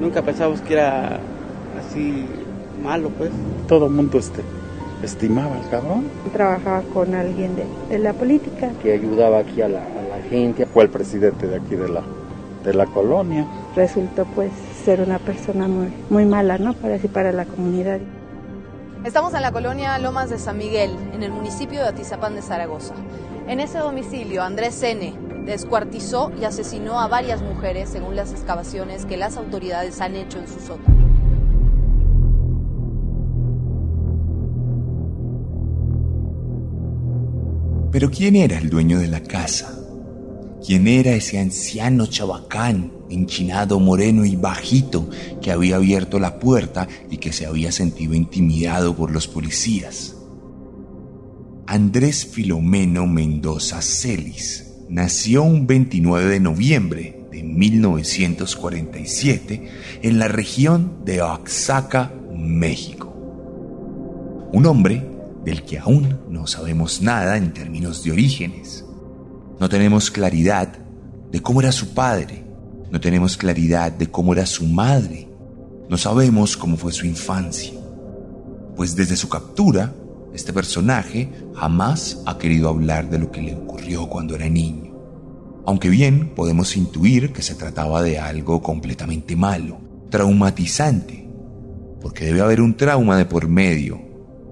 Nunca 0.00 0.22
pensamos 0.22 0.60
que 0.60 0.74
era 0.74 1.18
así 1.78 2.26
malo 2.82 3.10
pues. 3.10 3.30
Todo 3.66 3.86
el 3.86 3.92
mundo 3.92 4.18
este 4.18 4.42
estimaba 5.02 5.56
al 5.56 5.68
cabrón. 5.70 6.04
Trabajaba 6.32 6.82
con 6.92 7.14
alguien 7.14 7.56
de, 7.56 7.64
de 7.88 7.98
la 7.98 8.12
política. 8.12 8.70
Que 8.82 8.92
ayudaba 8.92 9.38
aquí 9.38 9.62
a 9.62 9.68
la, 9.68 9.80
a 9.80 10.18
la 10.18 10.28
gente. 10.28 10.66
Fue 10.66 10.84
el 10.84 10.90
presidente 10.90 11.46
de 11.46 11.56
aquí 11.56 11.76
de 11.76 11.88
la 11.88 12.02
de 12.64 12.74
la 12.74 12.86
colonia. 12.86 13.46
Resultó 13.74 14.24
pues 14.34 14.50
ser 14.86 15.00
una 15.00 15.18
persona 15.18 15.66
muy, 15.66 15.92
muy 16.10 16.24
mala, 16.26 16.58
¿no? 16.58 16.72
Para 16.72 16.94
así 16.94 17.08
para 17.08 17.32
la 17.32 17.44
comunidad. 17.44 17.98
Estamos 19.04 19.34
en 19.34 19.42
la 19.42 19.50
colonia 19.50 19.98
Lomas 19.98 20.30
de 20.30 20.38
San 20.38 20.58
Miguel, 20.58 20.92
en 21.12 21.24
el 21.24 21.32
municipio 21.32 21.80
de 21.80 21.88
Atizapán 21.88 22.36
de 22.36 22.42
Zaragoza. 22.42 22.94
En 23.48 23.58
ese 23.58 23.78
domicilio, 23.78 24.44
Andrés 24.44 24.80
N. 24.84 25.12
descuartizó 25.44 26.30
y 26.40 26.44
asesinó 26.44 27.00
a 27.00 27.08
varias 27.08 27.42
mujeres 27.42 27.88
según 27.88 28.14
las 28.14 28.30
excavaciones 28.30 29.06
que 29.06 29.16
las 29.16 29.36
autoridades 29.36 30.00
han 30.00 30.14
hecho 30.14 30.38
en 30.38 30.46
su 30.46 30.60
sótano. 30.60 30.96
Pero 37.90 38.08
¿quién 38.08 38.36
era 38.36 38.56
el 38.58 38.70
dueño 38.70 39.00
de 39.00 39.08
la 39.08 39.20
casa? 39.20 39.68
¿Quién 40.64 40.86
era 40.86 41.10
ese 41.10 41.40
anciano 41.40 42.06
chabacán, 42.06 42.95
enchinado, 43.10 43.78
moreno 43.80 44.24
y 44.24 44.36
bajito, 44.36 45.10
que 45.42 45.52
había 45.52 45.76
abierto 45.76 46.18
la 46.18 46.38
puerta 46.38 46.88
y 47.10 47.18
que 47.18 47.30
se 47.32 47.44
había 47.46 47.70
sentido 47.72 48.14
intimidado 48.14 48.96
por 48.96 49.10
los 49.10 49.28
policías? 49.28 50.16
Andrés 51.66 52.24
Filomeno 52.26 53.06
Mendoza 53.06 53.82
Celis 53.82 54.72
nació 54.88 55.42
un 55.42 55.66
29 55.66 56.26
de 56.26 56.40
noviembre 56.40 57.26
de 57.30 57.42
1947 57.42 59.68
en 60.02 60.18
la 60.18 60.28
región 60.28 61.04
de 61.04 61.20
Oaxaca, 61.22 62.12
México. 62.34 63.12
Un 64.52 64.64
hombre 64.66 65.06
del 65.44 65.62
que 65.62 65.78
aún 65.78 66.18
no 66.30 66.46
sabemos 66.46 67.02
nada 67.02 67.36
en 67.36 67.52
términos 67.52 68.04
de 68.04 68.12
orígenes 68.12 68.86
no 69.58 69.68
tenemos 69.68 70.10
claridad 70.10 70.68
de 71.30 71.40
cómo 71.40 71.60
era 71.60 71.72
su 71.72 71.94
padre, 71.94 72.44
no 72.90 73.00
tenemos 73.00 73.36
claridad 73.36 73.92
de 73.92 74.10
cómo 74.10 74.32
era 74.32 74.46
su 74.46 74.66
madre, 74.66 75.28
no 75.88 75.96
sabemos 75.98 76.56
cómo 76.56 76.76
fue 76.76 76.92
su 76.92 77.06
infancia, 77.06 77.72
pues 78.76 78.94
desde 78.96 79.16
su 79.16 79.28
captura, 79.28 79.92
este 80.34 80.52
personaje 80.52 81.30
jamás 81.54 82.22
ha 82.26 82.38
querido 82.38 82.68
hablar 82.68 83.08
de 83.08 83.18
lo 83.18 83.30
que 83.30 83.42
le 83.42 83.54
ocurrió 83.54 84.08
cuando 84.08 84.34
era 84.34 84.48
niño. 84.48 84.94
Aunque 85.64 85.88
bien 85.88 86.34
podemos 86.34 86.76
intuir 86.76 87.32
que 87.32 87.42
se 87.42 87.54
trataba 87.54 88.02
de 88.02 88.18
algo 88.18 88.62
completamente 88.62 89.34
malo, 89.34 89.78
traumatizante, 90.10 91.28
porque 92.00 92.26
debe 92.26 92.42
haber 92.42 92.60
un 92.60 92.76
trauma 92.76 93.16
de 93.16 93.24
por 93.24 93.48
medio, 93.48 94.00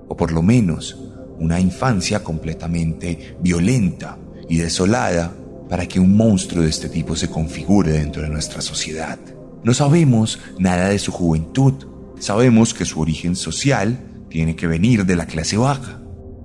o 0.08 0.16
por 0.16 0.32
lo 0.32 0.42
menos 0.42 0.98
una 1.38 1.60
infancia 1.60 2.24
completamente 2.24 3.36
violenta 3.40 4.18
y 4.48 4.56
desolada 4.56 5.36
para 5.68 5.86
que 5.86 6.00
un 6.00 6.16
monstruo 6.16 6.62
de 6.62 6.70
este 6.70 6.88
tipo 6.88 7.16
se 7.16 7.28
configure 7.28 7.92
dentro 7.92 8.22
de 8.22 8.28
nuestra 8.28 8.60
sociedad. 8.60 9.18
No 9.62 9.72
sabemos 9.72 10.38
nada 10.58 10.88
de 10.88 10.98
su 10.98 11.10
juventud, 11.10 11.72
sabemos 12.18 12.74
que 12.74 12.84
su 12.84 13.00
origen 13.00 13.34
social 13.34 13.98
tiene 14.28 14.56
que 14.56 14.66
venir 14.66 15.06
de 15.06 15.16
la 15.16 15.26
clase 15.26 15.56
baja. 15.56 16.00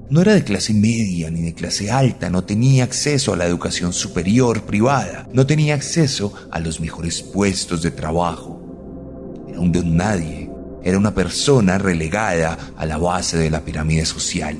No 0.10 0.22
era 0.22 0.34
de 0.34 0.44
clase 0.44 0.74
media 0.74 1.30
ni 1.30 1.42
de 1.42 1.54
clase 1.54 1.92
alta, 1.92 2.30
no 2.30 2.44
tenía 2.44 2.84
acceso 2.84 3.34
a 3.34 3.38
la 3.38 3.46
educación 3.46 3.94
superior 3.94 4.64
privada, 4.64 5.28
no 5.34 5.46
tenía 5.46 5.76
acceso 5.76 6.34
a 6.50 6.60
los 6.60 6.80
mejores 6.80 7.22
puestos 7.22 7.82
de 7.82 7.92
trabajo. 7.92 9.46
Era 9.48 9.60
un 9.60 9.72
don 9.72 9.96
nadie, 9.96 10.50
era 10.84 10.98
una 10.98 11.14
persona 11.14 11.78
relegada 11.78 12.58
a 12.78 12.86
la 12.86 12.98
base 12.98 13.38
de 13.38 13.50
la 13.50 13.62
pirámide 13.62 14.06
social. 14.06 14.58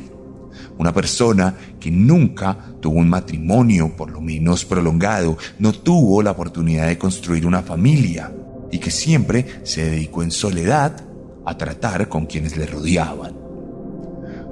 Una 0.80 0.94
persona 0.94 1.54
que 1.78 1.92
nunca 1.92 2.58
tuvo 2.80 3.00
un 3.00 3.10
matrimonio, 3.10 3.98
por 3.98 4.12
lo 4.12 4.22
menos 4.22 4.64
prolongado, 4.64 5.38
no 5.60 5.74
tuvo 5.74 6.24
la 6.24 6.32
oportunidad 6.32 6.88
de 6.88 6.98
construir 6.98 7.46
una 7.46 7.62
familia 7.62 8.34
y 8.72 8.80
que 8.80 8.90
siempre 8.90 9.46
se 9.64 9.90
dedicó 9.90 10.24
en 10.24 10.32
soledad 10.32 11.04
a 11.46 11.58
tratar 11.58 12.08
con 12.08 12.28
quienes 12.28 12.56
le 12.56 12.66
rodeaban. 12.66 13.36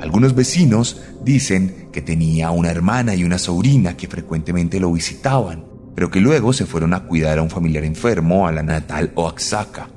Algunos 0.02 0.36
vecinos 0.36 1.00
dicen 1.24 1.88
que 1.94 2.02
tenía 2.02 2.52
una 2.52 2.72
hermana 2.72 3.16
y 3.16 3.24
una 3.24 3.38
sobrina 3.38 3.96
que 3.96 4.10
frecuentemente 4.10 4.82
lo 4.82 4.92
visitaban, 4.92 5.64
pero 5.96 6.12
que 6.12 6.20
luego 6.20 6.52
se 6.52 6.66
fueron 6.66 6.94
a 6.94 7.06
cuidar 7.06 7.40
a 7.40 7.42
un 7.42 7.50
familiar 7.50 7.86
enfermo 7.86 8.48
a 8.48 8.52
la 8.52 8.64
natal 8.64 9.14
Oaxaca. 9.16 9.90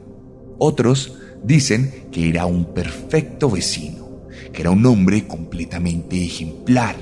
Otros 0.59 1.19
dicen 1.43 2.07
que 2.13 2.29
era 2.29 2.47
un 2.47 2.73
perfecto 2.73 3.51
vecino 3.51 4.00
que 4.53 4.63
era 4.63 4.71
un 4.71 4.85
hombre 4.87 5.27
completamente 5.27 6.25
ejemplar, 6.25 6.97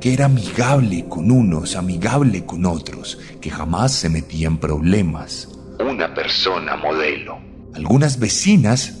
que 0.00 0.12
era 0.12 0.26
amigable 0.26 1.06
con 1.08 1.30
unos, 1.30 1.76
amigable 1.76 2.44
con 2.44 2.66
otros, 2.66 3.18
que 3.40 3.50
jamás 3.50 3.92
se 3.92 4.08
metía 4.08 4.48
en 4.48 4.58
problemas. 4.58 5.48
Una 5.80 6.14
persona 6.14 6.76
modelo. 6.76 7.38
Algunas 7.74 8.18
vecinas 8.18 8.94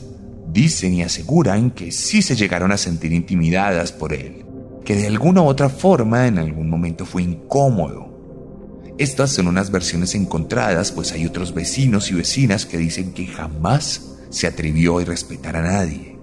dicen 0.52 0.94
y 0.94 1.02
aseguran 1.02 1.70
que 1.70 1.92
sí 1.92 2.22
se 2.22 2.36
llegaron 2.36 2.72
a 2.72 2.76
sentir 2.76 3.12
intimidadas 3.12 3.92
por 3.92 4.12
él, 4.12 4.44
que 4.84 4.96
de 4.96 5.06
alguna 5.06 5.42
u 5.42 5.46
otra 5.46 5.68
forma 5.68 6.26
en 6.26 6.38
algún 6.38 6.68
momento 6.68 7.06
fue 7.06 7.22
incómodo. 7.22 8.12
Estas 8.98 9.32
son 9.32 9.48
unas 9.48 9.70
versiones 9.70 10.14
encontradas, 10.14 10.92
pues 10.92 11.12
hay 11.12 11.26
otros 11.26 11.52
vecinos 11.52 12.10
y 12.10 12.14
vecinas 12.14 12.66
que 12.66 12.78
dicen 12.78 13.12
que 13.12 13.26
jamás 13.26 14.12
se 14.30 14.46
atrevió 14.46 14.98
a 14.98 15.04
respetar 15.04 15.56
a 15.56 15.62
nadie 15.62 16.13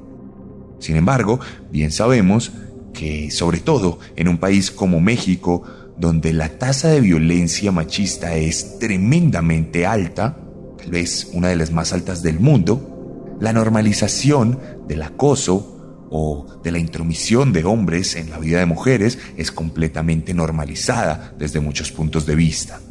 sin 0.82 0.96
embargo, 0.96 1.40
bien 1.72 1.92
sabemos 1.92 2.52
que, 2.94 3.32
sobre 3.32 3.60
todo 3.60 4.00
en 4.16 4.28
un 4.28 4.40
país 4.40 4.72
como 4.72 5.00
México, 5.00 5.64
donde 5.98 6.34
la 6.34 6.50
tasa 6.50 6.90
de 6.90 7.00
violencia 7.00 7.72
machista 7.72 8.36
es 8.36 8.80
tremendamente 8.80 9.86
alta, 9.86 10.38
tal 10.78 10.90
vez 10.90 11.30
una 11.34 11.50
de 11.50 11.56
las 11.56 11.72
más 11.72 11.94
altas 11.94 12.24
del 12.24 12.40
mundo, 12.40 13.38
la 13.40 13.54
normalización 13.54 14.60
del 14.88 15.04
acoso 15.04 16.08
o 16.10 16.60
de 16.64 16.72
la 16.72 16.80
intromisión 16.80 17.54
de 17.54 17.64
hombres 17.64 18.16
en 18.16 18.32
la 18.32 18.40
vida 18.40 18.60
de 18.60 18.66
mujeres 18.66 19.20
es 19.38 19.52
completamente 19.52 20.34
normalizada 20.34 21.36
desde 21.38 21.60
muchos 21.60 21.92
puntos 21.92 22.26
de 22.26 22.36
vista. 22.36 22.82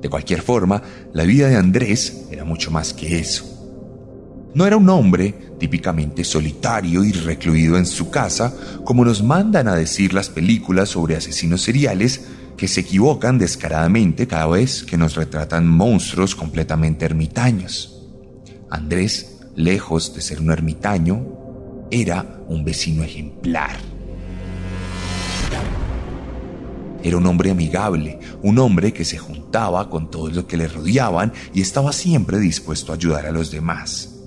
De 0.00 0.08
cualquier 0.08 0.40
forma, 0.40 0.82
la 1.12 1.24
vida 1.24 1.48
de 1.48 1.56
Andrés 1.56 2.26
era 2.30 2.44
mucho 2.44 2.70
más 2.70 2.94
que 2.94 3.18
eso. 3.18 3.57
No 4.54 4.66
era 4.66 4.76
un 4.76 4.88
hombre 4.88 5.34
típicamente 5.58 6.24
solitario 6.24 7.04
y 7.04 7.12
recluido 7.12 7.76
en 7.76 7.84
su 7.84 8.10
casa, 8.10 8.54
como 8.84 9.04
nos 9.04 9.22
mandan 9.22 9.68
a 9.68 9.74
decir 9.74 10.14
las 10.14 10.30
películas 10.30 10.88
sobre 10.88 11.16
asesinos 11.16 11.62
seriales 11.62 12.26
que 12.56 12.66
se 12.66 12.80
equivocan 12.80 13.38
descaradamente 13.38 14.26
cada 14.26 14.46
vez 14.46 14.82
que 14.84 14.96
nos 14.96 15.14
retratan 15.14 15.68
monstruos 15.68 16.34
completamente 16.34 17.04
ermitaños. 17.04 18.06
Andrés, 18.70 19.38
lejos 19.54 20.14
de 20.14 20.22
ser 20.22 20.40
un 20.40 20.50
ermitaño, 20.50 21.24
era 21.90 22.40
un 22.48 22.64
vecino 22.64 23.04
ejemplar. 23.04 23.76
Era 27.02 27.16
un 27.16 27.26
hombre 27.26 27.50
amigable, 27.50 28.18
un 28.42 28.58
hombre 28.58 28.92
que 28.92 29.04
se 29.04 29.18
juntaba 29.18 29.88
con 29.88 30.10
todos 30.10 30.34
los 30.34 30.44
que 30.46 30.56
le 30.56 30.66
rodeaban 30.66 31.32
y 31.54 31.60
estaba 31.60 31.92
siempre 31.92 32.38
dispuesto 32.38 32.92
a 32.92 32.96
ayudar 32.96 33.26
a 33.26 33.30
los 33.30 33.52
demás 33.52 34.17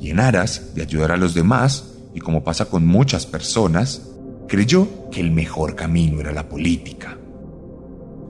y 0.00 0.10
en 0.10 0.20
aras 0.20 0.74
de 0.74 0.82
ayudar 0.82 1.12
a 1.12 1.16
los 1.16 1.34
demás, 1.34 1.94
y 2.14 2.20
como 2.20 2.42
pasa 2.42 2.64
con 2.64 2.86
muchas 2.86 3.26
personas, 3.26 4.02
creyó 4.48 4.88
que 5.10 5.20
el 5.20 5.30
mejor 5.30 5.76
camino 5.76 6.20
era 6.20 6.32
la 6.32 6.48
política. 6.48 7.18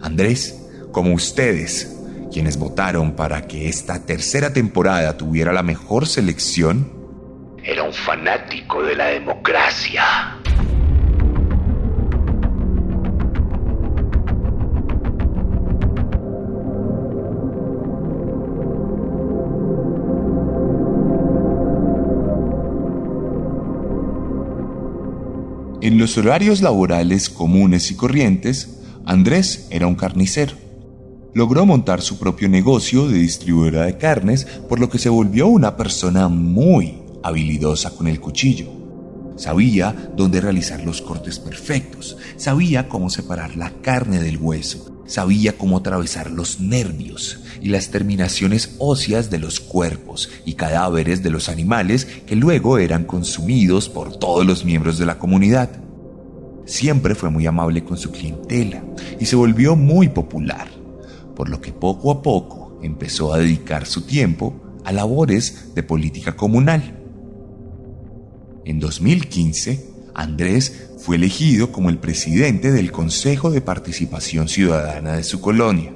Andrés, 0.03 0.69
como 0.93 1.15
ustedes, 1.15 1.97
quienes 2.33 2.59
votaron 2.59 3.13
para 3.13 3.47
que 3.47 3.69
esta 3.69 4.05
tercera 4.05 4.53
temporada 4.53 5.17
tuviera 5.17 5.53
la 5.53 5.63
mejor 5.63 6.07
selección, 6.07 7.01
era 7.63 7.83
un 7.83 7.93
fanático 7.93 8.83
de 8.83 8.97
la 8.97 9.07
democracia. 9.09 10.40
Los 26.01 26.17
horarios 26.17 26.63
laborales 26.63 27.29
comunes 27.29 27.91
y 27.91 27.95
corrientes, 27.95 28.79
Andrés 29.05 29.67
era 29.69 29.87
un 29.87 29.95
carnicero. 29.95 30.55
Logró 31.35 31.67
montar 31.67 32.01
su 32.01 32.19
propio 32.19 32.49
negocio 32.49 33.07
de 33.07 33.19
distribuidora 33.19 33.85
de 33.85 33.99
carnes, 33.99 34.47
por 34.67 34.81
lo 34.81 34.89
que 34.89 34.99
se 34.99 35.11
volvió 35.11 35.47
una 35.47 35.77
persona 35.77 36.29
muy 36.29 37.03
habilidosa 37.23 37.91
con 37.91 38.09
el 38.09 38.19
cuchillo. 38.19 38.71
Sabía 39.37 40.11
dónde 40.17 40.41
realizar 40.41 40.83
los 40.83 41.03
cortes 41.03 41.39
perfectos, 41.39 42.17
sabía 42.37 42.89
cómo 42.89 43.11
separar 43.11 43.57
la 43.57 43.71
carne 43.83 44.21
del 44.21 44.39
hueso, 44.39 45.05
sabía 45.05 45.59
cómo 45.59 45.77
atravesar 45.77 46.31
los 46.31 46.61
nervios 46.61 47.41
y 47.61 47.69
las 47.69 47.91
terminaciones 47.91 48.77
óseas 48.79 49.29
de 49.29 49.39
los 49.39 49.61
cuerpos 49.61 50.31
y 50.47 50.55
cadáveres 50.55 51.23
de 51.23 51.29
los 51.29 51.51
animales 51.51 52.07
que 52.27 52.37
luego 52.37 52.79
eran 52.79 53.05
consumidos 53.05 53.91
por 53.91 54.19
todos 54.19 54.47
los 54.47 54.65
miembros 54.65 54.97
de 54.97 55.05
la 55.05 55.19
comunidad. 55.19 55.90
Siempre 56.71 57.17
fue 57.17 57.31
muy 57.31 57.49
amable 57.49 57.83
con 57.83 57.99
su 57.99 58.13
clientela 58.13 58.85
y 59.19 59.27
se 59.27 59.35
volvió 59.35 59.75
muy 59.75 60.09
popular, 60.09 60.69
por 61.35 61.49
lo 61.49 61.61
que 61.61 61.73
poco 61.73 62.13
a 62.13 62.23
poco 62.23 62.79
empezó 62.81 63.35
a 63.35 63.39
dedicar 63.39 63.87
su 63.87 64.03
tiempo 64.03 64.55
a 64.85 64.93
labores 64.93 65.75
de 65.75 65.83
política 65.83 66.37
comunal. 66.37 66.97
En 68.65 68.79
2015, 68.79 69.85
Andrés 70.15 70.93
fue 70.99 71.17
elegido 71.17 71.73
como 71.73 71.91
el 71.91 71.99
presidente 71.99 72.71
del 72.71 72.93
Consejo 72.93 73.51
de 73.51 73.63
Participación 73.63 74.47
Ciudadana 74.47 75.15
de 75.15 75.25
su 75.25 75.41
colonia, 75.41 75.93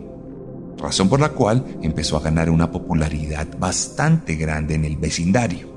razón 0.77 1.09
por 1.09 1.21
la 1.21 1.29
cual 1.29 1.65
empezó 1.83 2.17
a 2.17 2.23
ganar 2.23 2.51
una 2.51 2.73
popularidad 2.73 3.47
bastante 3.61 4.35
grande 4.35 4.75
en 4.75 4.85
el 4.85 4.97
vecindario. 4.97 5.73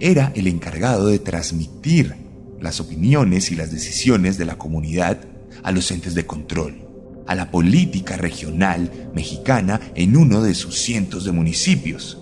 Era 0.00 0.32
el 0.34 0.48
encargado 0.48 1.06
de 1.06 1.20
transmitir 1.20 2.27
las 2.60 2.80
opiniones 2.80 3.50
y 3.50 3.56
las 3.56 3.70
decisiones 3.70 4.38
de 4.38 4.44
la 4.44 4.58
comunidad 4.58 5.18
a 5.62 5.72
los 5.72 5.90
entes 5.90 6.14
de 6.14 6.26
control, 6.26 6.86
a 7.26 7.34
la 7.34 7.50
política 7.50 8.16
regional 8.16 9.10
mexicana 9.14 9.80
en 9.94 10.16
uno 10.16 10.42
de 10.42 10.54
sus 10.54 10.78
cientos 10.78 11.24
de 11.24 11.32
municipios, 11.32 12.18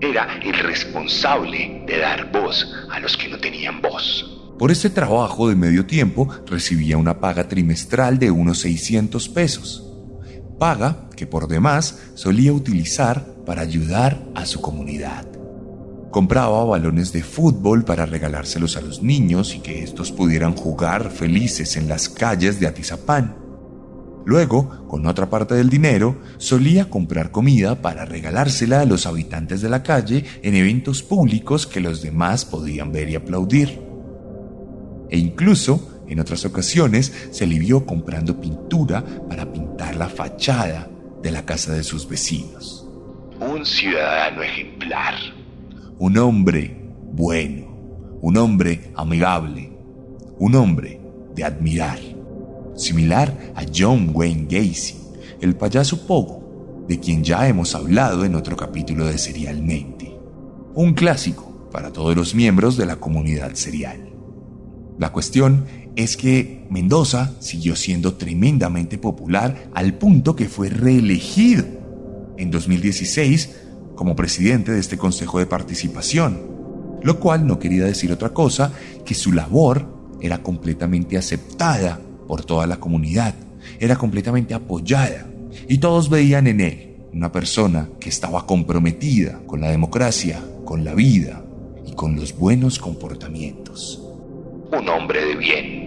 era 0.00 0.40
el 0.42 0.54
responsable 0.54 1.84
de 1.86 1.98
dar 1.98 2.32
voz 2.32 2.66
a 2.90 3.00
los 3.00 3.16
que 3.16 3.28
no 3.28 3.38
tenían 3.38 3.82
voz. 3.82 4.26
Por 4.58 4.70
este 4.70 4.90
trabajo 4.90 5.48
de 5.48 5.56
medio 5.56 5.86
tiempo 5.86 6.28
recibía 6.46 6.96
una 6.96 7.20
paga 7.20 7.48
trimestral 7.48 8.18
de 8.18 8.30
unos 8.30 8.60
600 8.60 9.28
pesos, 9.28 9.86
paga 10.58 11.08
que 11.16 11.26
por 11.26 11.48
demás 11.48 12.10
solía 12.14 12.52
utilizar 12.52 13.26
para 13.46 13.62
ayudar 13.62 14.22
a 14.34 14.46
su 14.46 14.60
comunidad. 14.60 15.39
Compraba 16.10 16.64
balones 16.64 17.12
de 17.12 17.22
fútbol 17.22 17.84
para 17.84 18.04
regalárselos 18.04 18.76
a 18.76 18.80
los 18.80 19.00
niños 19.00 19.54
y 19.54 19.60
que 19.60 19.84
estos 19.84 20.10
pudieran 20.10 20.56
jugar 20.56 21.10
felices 21.10 21.76
en 21.76 21.88
las 21.88 22.08
calles 22.08 22.58
de 22.58 22.66
Atizapán. 22.66 23.36
Luego, 24.26 24.86
con 24.88 25.06
otra 25.06 25.30
parte 25.30 25.54
del 25.54 25.70
dinero, 25.70 26.18
solía 26.36 26.90
comprar 26.90 27.30
comida 27.30 27.80
para 27.80 28.04
regalársela 28.04 28.80
a 28.80 28.84
los 28.84 29.06
habitantes 29.06 29.62
de 29.62 29.68
la 29.68 29.82
calle 29.82 30.24
en 30.42 30.56
eventos 30.56 31.02
públicos 31.02 31.66
que 31.66 31.80
los 31.80 32.02
demás 32.02 32.44
podían 32.44 32.92
ver 32.92 33.08
y 33.08 33.14
aplaudir. 33.14 33.80
E 35.08 35.16
incluso, 35.16 36.02
en 36.08 36.20
otras 36.20 36.44
ocasiones, 36.44 37.12
se 37.30 37.46
le 37.46 37.58
vio 37.58 37.86
comprando 37.86 38.40
pintura 38.40 39.04
para 39.28 39.50
pintar 39.52 39.96
la 39.96 40.08
fachada 40.08 40.88
de 41.22 41.30
la 41.30 41.44
casa 41.44 41.72
de 41.72 41.84
sus 41.84 42.08
vecinos. 42.08 42.86
Un 43.40 43.64
ciudadano 43.64 44.42
ejemplar. 44.42 45.14
Un 46.00 46.16
hombre 46.16 46.74
bueno, 47.12 48.18
un 48.22 48.38
hombre 48.38 48.90
amigable, 48.96 49.70
un 50.38 50.54
hombre 50.54 50.98
de 51.34 51.44
admirar, 51.44 51.98
similar 52.74 53.52
a 53.54 53.64
John 53.70 54.10
Wayne 54.14 54.46
Gacy, 54.48 54.96
el 55.42 55.56
payaso 55.56 56.06
Pogo, 56.06 56.86
de 56.88 56.98
quien 56.98 57.22
ya 57.22 57.46
hemos 57.46 57.74
hablado 57.74 58.24
en 58.24 58.34
otro 58.34 58.56
capítulo 58.56 59.04
de 59.04 59.18
Serialmente. 59.18 60.10
Un 60.74 60.94
clásico 60.94 61.68
para 61.70 61.92
todos 61.92 62.16
los 62.16 62.34
miembros 62.34 62.78
de 62.78 62.86
la 62.86 62.96
comunidad 62.96 63.52
serial. 63.52 64.00
La 64.98 65.12
cuestión 65.12 65.66
es 65.96 66.16
que 66.16 66.66
Mendoza 66.70 67.34
siguió 67.40 67.76
siendo 67.76 68.14
tremendamente 68.14 68.96
popular 68.96 69.68
al 69.74 69.98
punto 69.98 70.34
que 70.34 70.48
fue 70.48 70.70
reelegido 70.70 71.66
en 72.38 72.50
2016 72.50 73.50
como 74.00 74.16
presidente 74.16 74.72
de 74.72 74.80
este 74.80 74.96
Consejo 74.96 75.40
de 75.40 75.44
Participación, 75.44 76.40
lo 77.02 77.20
cual 77.20 77.46
no 77.46 77.58
quería 77.58 77.84
decir 77.84 78.10
otra 78.10 78.30
cosa 78.30 78.72
que 79.04 79.12
su 79.12 79.30
labor 79.30 80.16
era 80.22 80.38
completamente 80.38 81.18
aceptada 81.18 82.00
por 82.26 82.42
toda 82.42 82.66
la 82.66 82.80
comunidad, 82.80 83.34
era 83.78 83.96
completamente 83.96 84.54
apoyada 84.54 85.26
y 85.68 85.76
todos 85.76 86.08
veían 86.08 86.46
en 86.46 86.62
él 86.62 86.96
una 87.12 87.30
persona 87.30 87.90
que 88.00 88.08
estaba 88.08 88.46
comprometida 88.46 89.42
con 89.46 89.60
la 89.60 89.70
democracia, 89.70 90.42
con 90.64 90.82
la 90.82 90.94
vida 90.94 91.44
y 91.86 91.92
con 91.92 92.16
los 92.16 92.34
buenos 92.34 92.78
comportamientos. 92.78 94.00
Un 94.72 94.88
hombre 94.88 95.26
de 95.26 95.36
bien. 95.36 95.79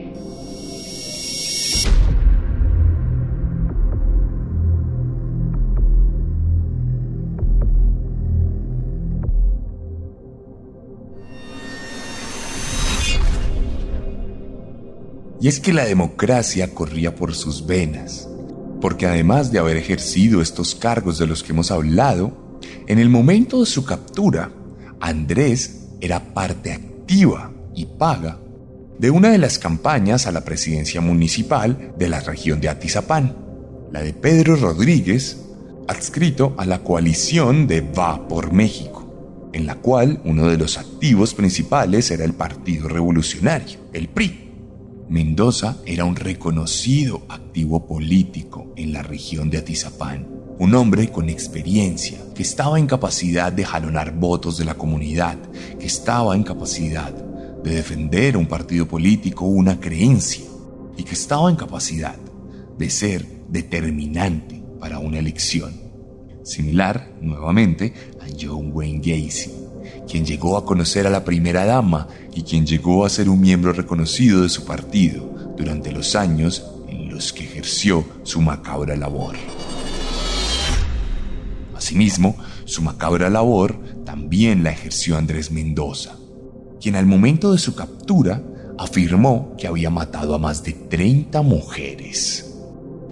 Y 15.44 15.50
es 15.50 15.60
que 15.60 15.74
la 15.74 15.84
democracia 15.84 16.74
corría 16.74 17.16
por 17.16 17.36
sus 17.36 17.66
venas, 17.66 18.30
porque 18.80 19.08
además 19.08 19.52
de 19.52 19.60
haber 19.60 19.76
ejercido 19.76 20.42
estos 20.42 20.74
cargos 20.74 21.20
de 21.20 21.28
los 21.28 21.44
que 21.44 21.52
hemos 21.52 21.70
hablado, 21.70 22.62
en 22.88 22.98
el 22.98 23.10
momento 23.10 23.60
de 23.60 23.66
su 23.66 23.84
captura, 23.84 24.54
Andrés 25.02 25.90
era 26.00 26.34
parte 26.34 26.72
activa 26.72 27.52
y 27.76 27.88
paga 27.88 28.40
de 28.98 29.10
una 29.10 29.32
de 29.32 29.38
las 29.38 29.60
campañas 29.60 30.28
a 30.28 30.32
la 30.32 30.46
presidencia 30.46 31.02
municipal 31.02 31.94
de 31.98 32.08
la 32.08 32.22
región 32.22 32.62
de 32.62 32.70
Atizapán, 32.70 33.36
la 33.92 34.02
de 34.02 34.14
Pedro 34.14 34.56
Rodríguez, 34.56 35.44
adscrito 35.90 36.56
a 36.58 36.66
la 36.66 36.86
coalición 36.86 37.68
de 37.68 37.82
Va 37.82 38.30
por 38.30 38.54
México, 38.54 39.50
en 39.52 39.66
la 39.66 39.76
cual 39.76 40.22
uno 40.24 40.48
de 40.48 40.58
los 40.58 40.78
activos 40.78 41.34
principales 41.34 42.12
era 42.12 42.24
el 42.24 42.32
Partido 42.32 42.88
Revolucionario, 42.88 43.78
el 43.92 44.08
PRI. 44.08 44.43
Mendoza 45.10 45.78
era 45.86 46.06
un 46.06 46.16
reconocido 46.16 47.24
activo 47.30 47.86
político 47.86 48.74
en 48.76 48.94
la 48.94 49.04
región 49.04 49.50
de 49.50 49.58
Atizapán, 49.58 50.28
un 50.60 50.74
hombre 50.76 51.12
con 51.12 51.30
experiencia, 51.30 52.20
que 52.34 52.44
estaba 52.44 52.80
en 52.80 52.88
capacidad 52.88 53.52
de 53.52 53.66
jalonar 53.66 54.14
votos 54.14 54.58
de 54.58 54.66
la 54.66 54.76
comunidad, 54.76 55.38
que 55.80 55.88
estaba 55.88 56.36
en 56.36 56.44
capacidad 56.44 57.12
de 57.12 57.76
defender 57.76 58.38
un 58.38 58.46
partido 58.46 58.88
político, 58.88 59.46
una 59.46 59.80
creencia, 59.80 60.46
y 60.98 61.04
que 61.04 61.14
estaba 61.14 61.50
en 61.50 61.56
capacidad 61.56 62.18
de 62.78 62.90
ser 62.90 63.26
determinante 63.50 64.64
para 64.80 65.00
una 65.00 65.20
elección. 65.20 65.74
Similar, 66.44 67.14
nuevamente, 67.22 67.94
a 68.22 68.26
John 68.40 68.72
Wayne 68.74 69.00
Gacy 69.00 69.63
quien 70.08 70.26
llegó 70.26 70.58
a 70.58 70.66
conocer 70.66 71.08
a 71.08 71.10
la 71.10 71.24
primera 71.24 71.66
dama 71.66 72.08
y 72.34 72.44
quien 72.44 72.66
llegó 72.66 73.06
a 73.06 73.10
ser 73.10 73.30
un 73.30 73.42
miembro 73.42 73.74
reconocido 73.74 74.42
de 74.42 74.50
su 74.50 74.66
partido 74.66 75.54
durante 75.58 75.92
los 75.92 76.16
años 76.16 76.66
en 76.88 77.10
los 77.10 77.34
que 77.34 77.44
ejerció 77.44 78.06
su 78.24 78.42
macabra 78.42 78.96
labor. 78.96 79.36
Asimismo, 81.76 82.36
su 82.66 82.82
macabra 82.82 83.30
labor 83.30 83.78
también 84.06 84.64
la 84.64 84.72
ejerció 84.72 85.18
Andrés 85.18 85.52
Mendoza, 85.52 86.16
quien 86.80 86.96
al 86.96 87.06
momento 87.06 87.52
de 87.52 87.60
su 87.60 87.76
captura 87.76 88.42
afirmó 88.78 89.56
que 89.58 89.68
había 89.68 89.90
matado 89.90 90.36
a 90.36 90.40
más 90.40 90.64
de 90.64 90.74
30 90.74 91.42
mujeres. 91.42 92.54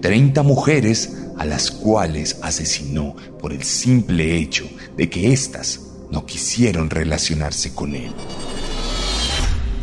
30 0.01 0.41
mujeres 0.43 1.17
a 1.37 1.45
las 1.45 1.71
cuales 1.71 2.39
asesinó 2.41 3.15
por 3.39 3.53
el 3.53 3.63
simple 3.63 4.37
hecho 4.37 4.67
de 4.97 5.09
que 5.09 5.31
éstas 5.31 5.90
no 6.11 6.25
quisieron 6.25 6.89
relacionarse 6.89 7.73
con 7.73 7.95
él. 7.95 8.11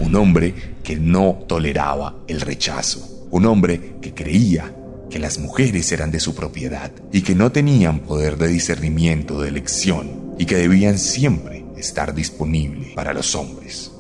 Un 0.00 0.14
hombre 0.14 0.76
que 0.84 0.96
no 0.96 1.44
toleraba 1.48 2.24
el 2.28 2.40
rechazo. 2.40 3.26
Un 3.30 3.46
hombre 3.46 3.96
que 4.00 4.14
creía 4.14 4.74
que 5.10 5.18
las 5.18 5.38
mujeres 5.38 5.90
eran 5.92 6.10
de 6.10 6.20
su 6.20 6.34
propiedad 6.34 6.92
y 7.12 7.22
que 7.22 7.34
no 7.34 7.50
tenían 7.50 8.00
poder 8.00 8.36
de 8.36 8.48
discernimiento 8.48 9.40
de 9.40 9.48
elección 9.48 10.34
y 10.38 10.46
que 10.46 10.56
debían 10.56 10.98
siempre 10.98 11.64
estar 11.76 12.14
disponible 12.14 12.92
para 12.94 13.12
los 13.12 13.34
hombres. 13.34 13.90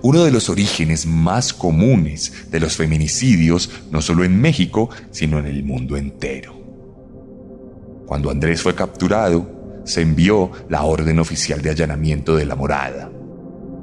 Uno 0.00 0.24
de 0.24 0.30
los 0.30 0.48
orígenes 0.48 1.06
más 1.06 1.52
comunes 1.52 2.32
de 2.50 2.60
los 2.60 2.76
feminicidios, 2.76 3.68
no 3.90 4.00
solo 4.00 4.24
en 4.24 4.40
México, 4.40 4.90
sino 5.10 5.38
en 5.38 5.46
el 5.46 5.64
mundo 5.64 5.96
entero. 5.96 6.56
Cuando 8.06 8.30
Andrés 8.30 8.62
fue 8.62 8.74
capturado, 8.74 9.57
se 9.88 10.02
envió 10.02 10.50
la 10.68 10.84
orden 10.84 11.18
oficial 11.18 11.62
de 11.62 11.70
allanamiento 11.70 12.36
de 12.36 12.44
la 12.44 12.54
morada. 12.54 13.10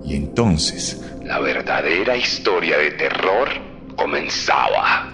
Y 0.06 0.15
entonces 0.15 1.02
la 1.24 1.39
verdadera 1.39 2.15
historia 2.15 2.78
de 2.78 2.91
terror 2.91 3.50
comenzaba. 3.98 5.12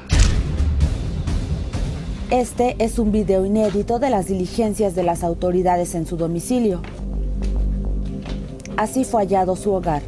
Este 2.29 2.75
es 2.79 2.99
un 2.99 3.11
video 3.11 3.45
inédito 3.45 3.99
de 3.99 4.09
las 4.09 4.27
diligencias 4.27 4.93
de 4.93 5.03
las 5.03 5.23
autoridades 5.23 5.95
en 5.95 6.05
su 6.05 6.17
domicilio. 6.17 6.81
Así 8.75 9.05
fue 9.05 9.21
hallado 9.21 9.55
su 9.55 9.71
hogar. 9.71 10.01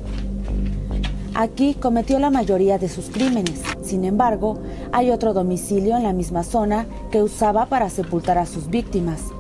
Aquí 1.36 1.76
cometió 1.76 2.20
la 2.20 2.30
mayoría 2.30 2.78
de 2.78 2.90
sus 2.90 3.10
crímenes. 3.10 3.62
Sin 3.82 4.04
embargo, 4.04 4.60
hay 4.92 5.10
otro 5.10 5.34
domicilio 5.34 5.96
en 5.96 6.04
la 6.04 6.14
misma 6.14 6.44
zona 6.44 6.86
que 7.12 7.24
usaba 7.24 7.68
para 7.68 7.90
sepultar 7.90 8.38
a 8.38 8.46
sus 8.46 8.70
víctimas. 8.70 9.33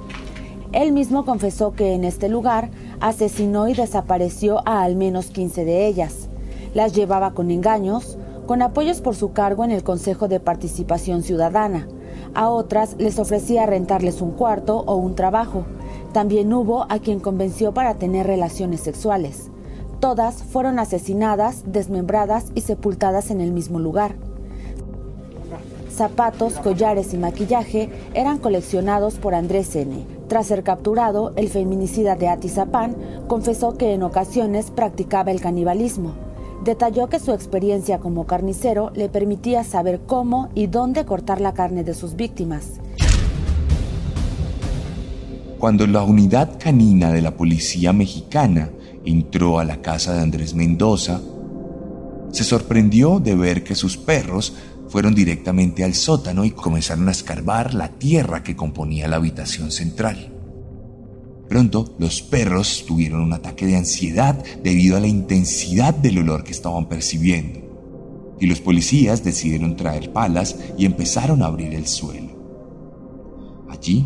Él 0.73 0.91
mismo 0.91 1.23
confesó 1.23 1.73
que 1.73 1.93
en 1.93 2.03
este 2.03 2.29
lugar 2.29 2.71
asesinó 2.99 3.67
y 3.67 3.75
desapareció 3.75 4.67
a 4.67 4.81
al 4.81 4.95
menos 4.95 5.27
15 5.27 5.65
de 5.65 5.85
ellas. 5.85 6.29
Las 6.73 6.93
llevaba 6.93 7.35
con 7.35 7.51
engaños, 7.51 8.17
con 8.47 8.63
apoyos 8.63 8.99
por 8.99 9.15
su 9.15 9.33
cargo 9.33 9.63
en 9.63 9.69
el 9.69 9.83
Consejo 9.83 10.27
de 10.27 10.39
Participación 10.39 11.21
Ciudadana. 11.21 11.87
A 12.33 12.49
otras 12.49 12.95
les 12.97 13.19
ofrecía 13.19 13.67
rentarles 13.67 14.19
un 14.19 14.31
cuarto 14.31 14.83
o 14.87 14.95
un 14.95 15.13
trabajo. 15.13 15.63
También 16.11 16.51
hubo 16.51 16.87
a 16.89 16.97
quien 16.97 17.19
convenció 17.19 17.71
para 17.75 17.93
tener 17.93 18.25
relaciones 18.25 18.81
sexuales. 18.81 19.51
Todas 19.99 20.41
fueron 20.43 20.79
asesinadas, 20.79 21.71
desmembradas 21.71 22.47
y 22.55 22.61
sepultadas 22.61 23.29
en 23.29 23.41
el 23.41 23.51
mismo 23.51 23.79
lugar. 23.79 24.15
Zapatos, 25.91 26.55
collares 26.55 27.13
y 27.13 27.17
maquillaje 27.17 27.91
eran 28.15 28.39
coleccionados 28.39 29.15
por 29.15 29.35
Andrés 29.35 29.75
N., 29.75 30.12
tras 30.27 30.47
ser 30.47 30.63
capturado, 30.63 31.33
el 31.35 31.49
feminicida 31.49 32.15
de 32.15 32.29
Atizapán 32.29 32.95
confesó 33.27 33.77
que 33.77 33.93
en 33.93 34.03
ocasiones 34.03 34.71
practicaba 34.71 35.31
el 35.31 35.41
canibalismo. 35.41 36.13
Detalló 36.63 37.09
que 37.09 37.19
su 37.19 37.33
experiencia 37.33 37.99
como 37.99 38.25
carnicero 38.25 38.91
le 38.95 39.09
permitía 39.09 39.63
saber 39.63 40.01
cómo 40.05 40.49
y 40.55 40.67
dónde 40.67 41.05
cortar 41.05 41.41
la 41.41 41.53
carne 41.53 41.83
de 41.83 41.93
sus 41.93 42.15
víctimas. 42.15 42.79
Cuando 45.59 45.87
la 45.87 46.03
unidad 46.03 46.57
canina 46.59 47.11
de 47.11 47.21
la 47.21 47.31
policía 47.35 47.93
mexicana 47.93 48.69
entró 49.05 49.59
a 49.59 49.65
la 49.65 49.81
casa 49.81 50.13
de 50.13 50.21
Andrés 50.21 50.53
Mendoza, 50.55 51.21
se 52.31 52.43
sorprendió 52.43 53.19
de 53.19 53.35
ver 53.35 53.63
que 53.63 53.75
sus 53.75 53.95
perros 53.95 54.55
fueron 54.93 55.15
directamente 55.15 55.83
al 55.83 55.95
sótano 55.95 56.45
y 56.45 56.51
comenzaron 56.51 57.07
a 57.07 57.13
escarbar 57.13 57.73
la 57.73 57.89
tierra 57.89 58.43
que 58.43 58.55
componía 58.55 59.07
la 59.07 59.15
habitación 59.15 59.71
central. 59.71 60.31
Pronto 61.49 61.95
los 61.97 62.21
perros 62.21 62.85
tuvieron 62.85 63.21
un 63.21 63.33
ataque 63.33 63.65
de 63.65 63.75
ansiedad 63.75 64.43
debido 64.63 64.95
a 64.95 64.99
la 64.99 65.07
intensidad 65.07 65.95
del 65.95 66.19
olor 66.19 66.43
que 66.43 66.51
estaban 66.51 66.87
percibiendo. 66.87 68.35
y 68.39 68.45
los 68.45 68.61
policías 68.61 69.23
decidieron 69.23 69.75
traer 69.75 70.13
palas 70.13 70.57
y 70.77 70.85
empezaron 70.85 71.41
a 71.41 71.47
abrir 71.47 71.73
el 71.73 71.87
suelo. 71.87 73.65
Allí 73.71 74.05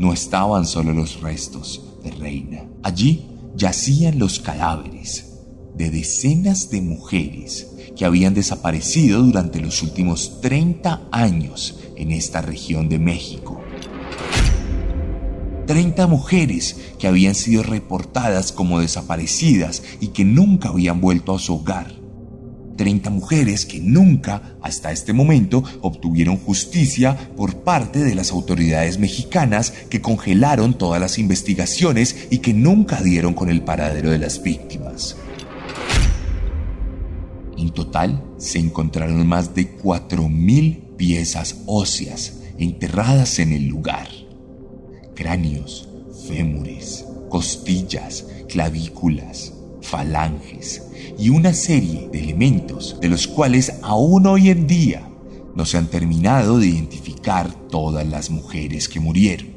no 0.00 0.12
estaban 0.12 0.66
solo 0.66 0.92
los 0.92 1.20
restos 1.20 1.98
de 2.02 2.10
Reina, 2.10 2.68
allí 2.82 3.24
yacían 3.54 4.18
los 4.18 4.40
cadáveres 4.40 5.42
de 5.76 5.90
decenas 5.90 6.70
de 6.70 6.80
mujeres 6.80 7.73
que 7.96 8.04
habían 8.04 8.34
desaparecido 8.34 9.22
durante 9.22 9.60
los 9.60 9.82
últimos 9.82 10.40
30 10.40 11.08
años 11.10 11.78
en 11.96 12.10
esta 12.10 12.42
región 12.42 12.88
de 12.88 12.98
México. 12.98 13.60
30 15.66 16.06
mujeres 16.06 16.76
que 16.98 17.08
habían 17.08 17.34
sido 17.34 17.62
reportadas 17.62 18.52
como 18.52 18.80
desaparecidas 18.80 19.82
y 20.00 20.08
que 20.08 20.24
nunca 20.24 20.68
habían 20.68 21.00
vuelto 21.00 21.34
a 21.34 21.38
su 21.38 21.54
hogar. 21.54 22.04
30 22.76 23.10
mujeres 23.10 23.66
que 23.66 23.78
nunca, 23.78 24.56
hasta 24.60 24.90
este 24.90 25.12
momento, 25.12 25.62
obtuvieron 25.80 26.36
justicia 26.36 27.16
por 27.36 27.58
parte 27.58 28.00
de 28.00 28.14
las 28.16 28.32
autoridades 28.32 28.98
mexicanas 28.98 29.72
que 29.88 30.00
congelaron 30.00 30.74
todas 30.74 31.00
las 31.00 31.18
investigaciones 31.18 32.26
y 32.30 32.38
que 32.38 32.52
nunca 32.52 33.00
dieron 33.00 33.34
con 33.34 33.48
el 33.48 33.62
paradero 33.62 34.10
de 34.10 34.18
las 34.18 34.42
víctimas. 34.42 35.16
En 37.56 37.70
total, 37.70 38.22
se 38.38 38.58
encontraron 38.58 39.26
más 39.26 39.54
de 39.54 39.78
4.000 39.78 40.96
piezas 40.96 41.62
óseas 41.66 42.40
enterradas 42.58 43.38
en 43.38 43.52
el 43.52 43.66
lugar. 43.66 44.08
Cráneos, 45.14 45.88
fémures, 46.26 47.04
costillas, 47.28 48.26
clavículas, 48.48 49.52
falanges 49.82 50.82
y 51.18 51.28
una 51.28 51.52
serie 51.52 52.08
de 52.10 52.20
elementos 52.20 52.98
de 53.00 53.08
los 53.08 53.28
cuales 53.28 53.74
aún 53.82 54.26
hoy 54.26 54.50
en 54.50 54.66
día 54.66 55.08
no 55.54 55.64
se 55.66 55.78
han 55.78 55.86
terminado 55.86 56.58
de 56.58 56.68
identificar 56.68 57.52
todas 57.68 58.06
las 58.06 58.30
mujeres 58.30 58.88
que 58.88 59.00
murieron. 59.00 59.48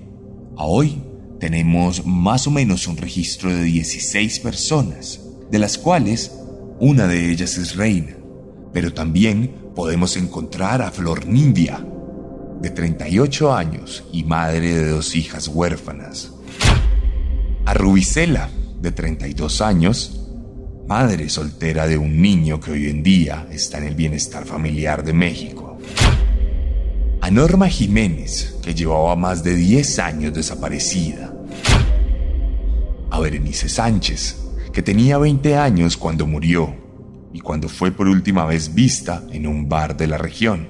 A 0.56 0.66
hoy 0.66 1.02
tenemos 1.40 2.06
más 2.06 2.48
o 2.48 2.52
menos 2.52 2.88
un 2.88 2.98
registro 2.98 3.54
de 3.54 3.64
16 3.64 4.40
personas, 4.40 5.22
de 5.50 5.60
las 5.60 5.78
cuales 5.78 6.32
una 6.80 7.08
de 7.08 7.32
ellas 7.32 7.58
es 7.58 7.76
reina, 7.76 8.16
pero 8.72 8.94
también 8.94 9.52
podemos 9.76 10.16
encontrar 10.18 10.82
a 10.82 10.92
Flor 10.92 11.26
Nindia, 11.26 11.84
de 12.62 12.70
38 12.70 13.54
años 13.54 14.04
y 14.12 14.24
madre 14.24 14.74
de 14.76 14.90
dos 14.90 15.16
hijas 15.16 15.48
huérfanas. 15.48 16.32
A 17.66 17.74
Rubicela, 17.74 18.50
de 18.82 18.92
32 18.92 19.62
años, 19.62 20.28
madre 20.88 21.30
soltera 21.30 21.88
de 21.88 21.98
un 21.98 22.22
niño 22.22 22.60
que 22.60 22.72
hoy 22.72 22.88
en 22.88 23.04
día 23.04 23.48
está 23.52 23.78
en 23.80 23.86
el 23.86 23.96
bienestar 23.96 24.46
familiar 24.46 25.04
de 25.04 25.14
México. 25.14 25.78
A 27.22 27.30
Norma 27.30 27.68
Jiménez, 27.68 28.56
que 28.64 28.74
llevaba 28.74 29.16
más 29.16 29.44
de 29.44 29.56
10 29.56 30.00
años 30.00 30.34
desaparecida. 30.34 31.34
A 33.10 33.20
Berenice 33.20 33.68
Sánchez, 33.68 34.47
que 34.78 34.84
tenía 34.84 35.18
20 35.18 35.56
años 35.56 35.98
cuando 35.98 36.28
murió 36.28 36.76
y 37.34 37.40
cuando 37.40 37.68
fue 37.68 37.90
por 37.92 38.08
última 38.08 38.46
vez 38.46 38.76
vista 38.76 39.24
en 39.32 39.48
un 39.48 39.68
bar 39.68 39.98
de 39.98 40.06
la 40.06 40.20
región. 40.20 40.68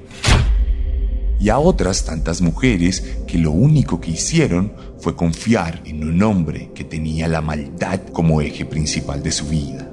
Y 1.41 1.49
a 1.49 1.59
otras 1.59 2.05
tantas 2.05 2.39
mujeres 2.39 3.17
que 3.27 3.37
lo 3.37 3.51
único 3.51 3.99
que 3.99 4.11
hicieron 4.11 4.71
fue 5.01 5.17
confiar 5.17 5.81
en 5.83 6.07
un 6.07 6.23
hombre 6.23 6.71
que 6.73 6.85
tenía 6.85 7.27
la 7.27 7.41
maldad 7.41 7.99
como 8.13 8.39
eje 8.39 8.63
principal 8.63 9.21
de 9.21 9.31
su 9.33 9.49
vida. 9.49 9.91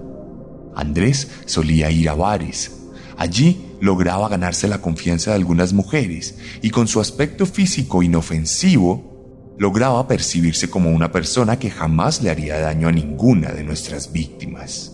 Andrés 0.77 1.29
solía 1.46 1.90
ir 1.90 2.09
a 2.09 2.14
bares. 2.14 2.83
Allí 3.16 3.66
lograba 3.81 4.29
ganarse 4.29 4.68
la 4.68 4.81
confianza 4.81 5.33
de 5.33 5.38
algunas 5.38 5.72
mujeres 5.72 6.38
y 6.62 6.70
con 6.70 6.87
su 6.87 7.00
aspecto 7.00 7.46
físico 7.46 8.00
inofensivo 8.00 9.13
lograba 9.58 10.06
percibirse 10.08 10.68
como 10.68 10.90
una 10.90 11.12
persona 11.12 11.58
que 11.58 11.70
jamás 11.70 12.22
le 12.22 12.30
haría 12.30 12.58
daño 12.58 12.88
a 12.88 12.92
ninguna 12.92 13.52
de 13.52 13.64
nuestras 13.64 14.12
víctimas. 14.12 14.92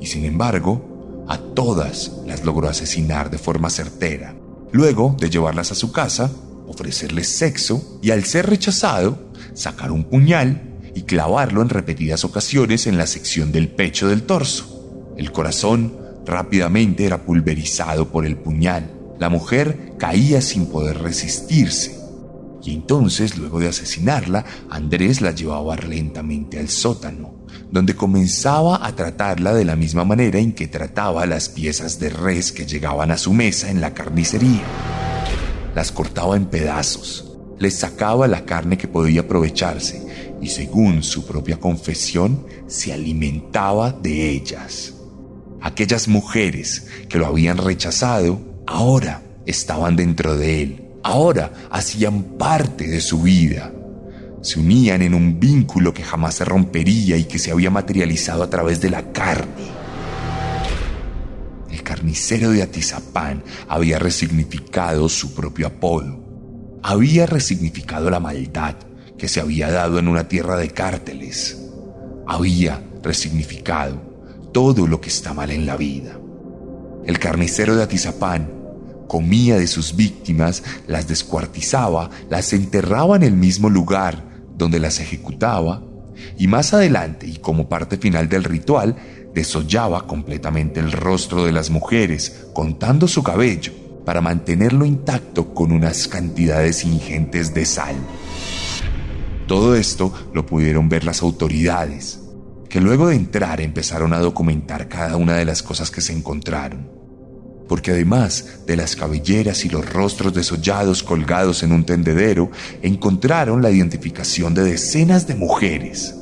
Y 0.00 0.06
sin 0.06 0.24
embargo, 0.24 1.24
a 1.28 1.38
todas 1.38 2.12
las 2.26 2.44
logró 2.44 2.68
asesinar 2.68 3.30
de 3.30 3.38
forma 3.38 3.70
certera, 3.70 4.34
luego 4.72 5.16
de 5.20 5.30
llevarlas 5.30 5.72
a 5.72 5.74
su 5.74 5.92
casa, 5.92 6.30
ofrecerles 6.66 7.28
sexo 7.28 7.98
y 8.02 8.10
al 8.10 8.24
ser 8.24 8.46
rechazado, 8.46 9.30
sacar 9.54 9.92
un 9.92 10.04
puñal 10.04 10.78
y 10.94 11.02
clavarlo 11.02 11.62
en 11.62 11.68
repetidas 11.68 12.24
ocasiones 12.24 12.86
en 12.86 12.96
la 12.96 13.06
sección 13.06 13.52
del 13.52 13.68
pecho 13.68 14.08
del 14.08 14.22
torso. 14.22 15.12
El 15.16 15.32
corazón 15.32 15.96
rápidamente 16.24 17.04
era 17.04 17.24
pulverizado 17.24 18.08
por 18.08 18.24
el 18.24 18.36
puñal. 18.36 18.90
La 19.18 19.28
mujer 19.28 19.94
caía 19.98 20.40
sin 20.40 20.66
poder 20.66 20.98
resistirse 20.98 21.99
y 22.62 22.74
entonces, 22.74 23.38
luego 23.38 23.58
de 23.58 23.68
asesinarla, 23.68 24.44
Andrés 24.68 25.20
la 25.20 25.30
llevaba 25.30 25.76
lentamente 25.76 26.58
al 26.58 26.68
sótano, 26.68 27.34
donde 27.70 27.96
comenzaba 27.96 28.86
a 28.86 28.94
tratarla 28.94 29.54
de 29.54 29.64
la 29.64 29.76
misma 29.76 30.04
manera 30.04 30.38
en 30.38 30.52
que 30.52 30.68
trataba 30.68 31.24
las 31.26 31.48
piezas 31.48 31.98
de 31.98 32.10
res 32.10 32.52
que 32.52 32.66
llegaban 32.66 33.10
a 33.10 33.18
su 33.18 33.32
mesa 33.32 33.70
en 33.70 33.80
la 33.80 33.94
carnicería. 33.94 34.62
Las 35.74 35.90
cortaba 35.90 36.36
en 36.36 36.46
pedazos, 36.46 37.32
les 37.58 37.78
sacaba 37.78 38.28
la 38.28 38.44
carne 38.44 38.76
que 38.76 38.88
podía 38.88 39.22
aprovecharse 39.22 40.06
y 40.42 40.48
según 40.48 41.02
su 41.02 41.26
propia 41.26 41.58
confesión, 41.58 42.46
se 42.66 42.92
alimentaba 42.92 43.92
de 43.92 44.30
ellas. 44.30 44.94
Aquellas 45.62 46.08
mujeres 46.08 46.86
que 47.08 47.18
lo 47.18 47.26
habían 47.26 47.58
rechazado 47.58 48.40
ahora 48.66 49.22
estaban 49.46 49.96
dentro 49.96 50.36
de 50.36 50.62
él 50.62 50.89
ahora 51.02 51.52
hacían 51.70 52.22
parte 52.38 52.86
de 52.86 53.00
su 53.00 53.22
vida. 53.22 53.72
Se 54.42 54.58
unían 54.58 55.02
en 55.02 55.14
un 55.14 55.38
vínculo 55.38 55.92
que 55.92 56.02
jamás 56.02 56.36
se 56.36 56.44
rompería 56.44 57.16
y 57.16 57.24
que 57.24 57.38
se 57.38 57.50
había 57.50 57.70
materializado 57.70 58.42
a 58.42 58.50
través 58.50 58.80
de 58.80 58.90
la 58.90 59.12
carne. 59.12 59.80
El 61.70 61.82
carnicero 61.82 62.50
de 62.50 62.62
Atizapán 62.62 63.44
había 63.68 63.98
resignificado 63.98 65.08
su 65.08 65.34
propio 65.34 65.66
apodo. 65.66 66.20
Había 66.82 67.26
resignificado 67.26 68.08
la 68.10 68.20
maldad 68.20 68.76
que 69.18 69.28
se 69.28 69.40
había 69.40 69.70
dado 69.70 69.98
en 69.98 70.08
una 70.08 70.28
tierra 70.28 70.56
de 70.56 70.70
cárteles. 70.70 71.68
Había 72.26 72.82
resignificado 73.02 74.00
todo 74.52 74.86
lo 74.86 75.00
que 75.00 75.10
está 75.10 75.34
mal 75.34 75.50
en 75.50 75.66
la 75.66 75.76
vida. 75.76 76.18
El 77.04 77.18
carnicero 77.18 77.76
de 77.76 77.82
Atizapán 77.82 78.59
comía 79.10 79.58
de 79.58 79.66
sus 79.66 79.96
víctimas, 79.96 80.62
las 80.86 81.08
descuartizaba, 81.08 82.10
las 82.28 82.52
enterraba 82.52 83.16
en 83.16 83.24
el 83.24 83.32
mismo 83.32 83.68
lugar 83.68 84.22
donde 84.56 84.78
las 84.78 85.00
ejecutaba 85.00 85.82
y 86.38 86.46
más 86.46 86.74
adelante 86.74 87.26
y 87.26 87.38
como 87.38 87.68
parte 87.68 87.96
final 87.96 88.28
del 88.28 88.44
ritual, 88.44 88.94
desollaba 89.34 90.06
completamente 90.06 90.78
el 90.78 90.92
rostro 90.92 91.44
de 91.44 91.50
las 91.50 91.70
mujeres, 91.70 92.46
contando 92.52 93.08
su 93.08 93.24
cabello, 93.24 93.72
para 94.04 94.20
mantenerlo 94.20 94.86
intacto 94.86 95.54
con 95.54 95.72
unas 95.72 96.06
cantidades 96.06 96.84
ingentes 96.84 97.52
de 97.52 97.66
sal. 97.66 97.96
Todo 99.48 99.74
esto 99.74 100.14
lo 100.32 100.46
pudieron 100.46 100.88
ver 100.88 101.02
las 101.02 101.20
autoridades, 101.22 102.20
que 102.68 102.80
luego 102.80 103.08
de 103.08 103.16
entrar 103.16 103.60
empezaron 103.60 104.12
a 104.12 104.20
documentar 104.20 104.86
cada 104.86 105.16
una 105.16 105.34
de 105.34 105.46
las 105.46 105.64
cosas 105.64 105.90
que 105.90 106.00
se 106.00 106.12
encontraron 106.12 106.99
porque 107.70 107.92
además 107.92 108.62
de 108.66 108.74
las 108.74 108.96
cabelleras 108.96 109.64
y 109.64 109.68
los 109.68 109.88
rostros 109.88 110.34
desollados 110.34 111.04
colgados 111.04 111.62
en 111.62 111.70
un 111.70 111.84
tendedero, 111.84 112.50
encontraron 112.82 113.62
la 113.62 113.70
identificación 113.70 114.54
de 114.54 114.64
decenas 114.64 115.28
de 115.28 115.36
mujeres, 115.36 116.16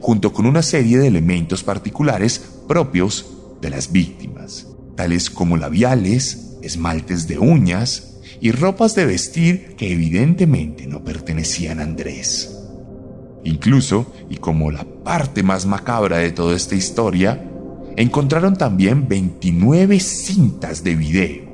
junto 0.00 0.32
con 0.32 0.46
una 0.46 0.62
serie 0.62 0.96
de 0.96 1.08
elementos 1.08 1.62
particulares 1.62 2.40
propios 2.66 3.26
de 3.60 3.68
las 3.68 3.92
víctimas, 3.92 4.66
tales 4.96 5.28
como 5.28 5.58
labiales, 5.58 6.56
esmaltes 6.62 7.28
de 7.28 7.38
uñas 7.38 8.20
y 8.40 8.52
ropas 8.52 8.94
de 8.94 9.04
vestir 9.04 9.74
que 9.76 9.92
evidentemente 9.92 10.86
no 10.86 11.04
pertenecían 11.04 11.80
a 11.80 11.82
Andrés. 11.82 12.56
Incluso, 13.44 14.10
y 14.30 14.38
como 14.38 14.70
la 14.70 14.86
parte 15.04 15.42
más 15.42 15.66
macabra 15.66 16.16
de 16.16 16.32
toda 16.32 16.56
esta 16.56 16.76
historia, 16.76 17.44
encontraron 18.02 18.56
también 18.56 19.08
29 19.08 19.98
cintas 19.98 20.84
de 20.84 20.94
video. 20.94 21.48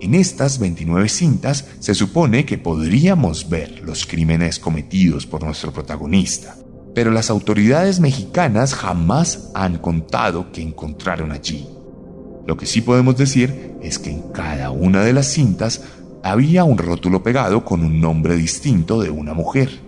En 0.00 0.14
estas 0.14 0.58
29 0.58 1.10
cintas 1.10 1.66
se 1.78 1.94
supone 1.94 2.46
que 2.46 2.56
podríamos 2.56 3.50
ver 3.50 3.82
los 3.84 4.06
crímenes 4.06 4.58
cometidos 4.58 5.26
por 5.26 5.44
nuestro 5.44 5.72
protagonista, 5.72 6.56
pero 6.94 7.10
las 7.10 7.28
autoridades 7.28 8.00
mexicanas 8.00 8.74
jamás 8.74 9.50
han 9.54 9.76
contado 9.76 10.52
que 10.52 10.62
encontraron 10.62 11.32
allí. 11.32 11.66
Lo 12.46 12.56
que 12.56 12.64
sí 12.64 12.80
podemos 12.80 13.18
decir 13.18 13.74
es 13.82 13.98
que 13.98 14.10
en 14.10 14.22
cada 14.32 14.70
una 14.70 15.02
de 15.02 15.12
las 15.12 15.26
cintas 15.26 15.82
había 16.22 16.64
un 16.64 16.78
rótulo 16.78 17.22
pegado 17.22 17.62
con 17.66 17.82
un 17.84 18.00
nombre 18.00 18.36
distinto 18.36 19.02
de 19.02 19.10
una 19.10 19.34
mujer. 19.34 19.80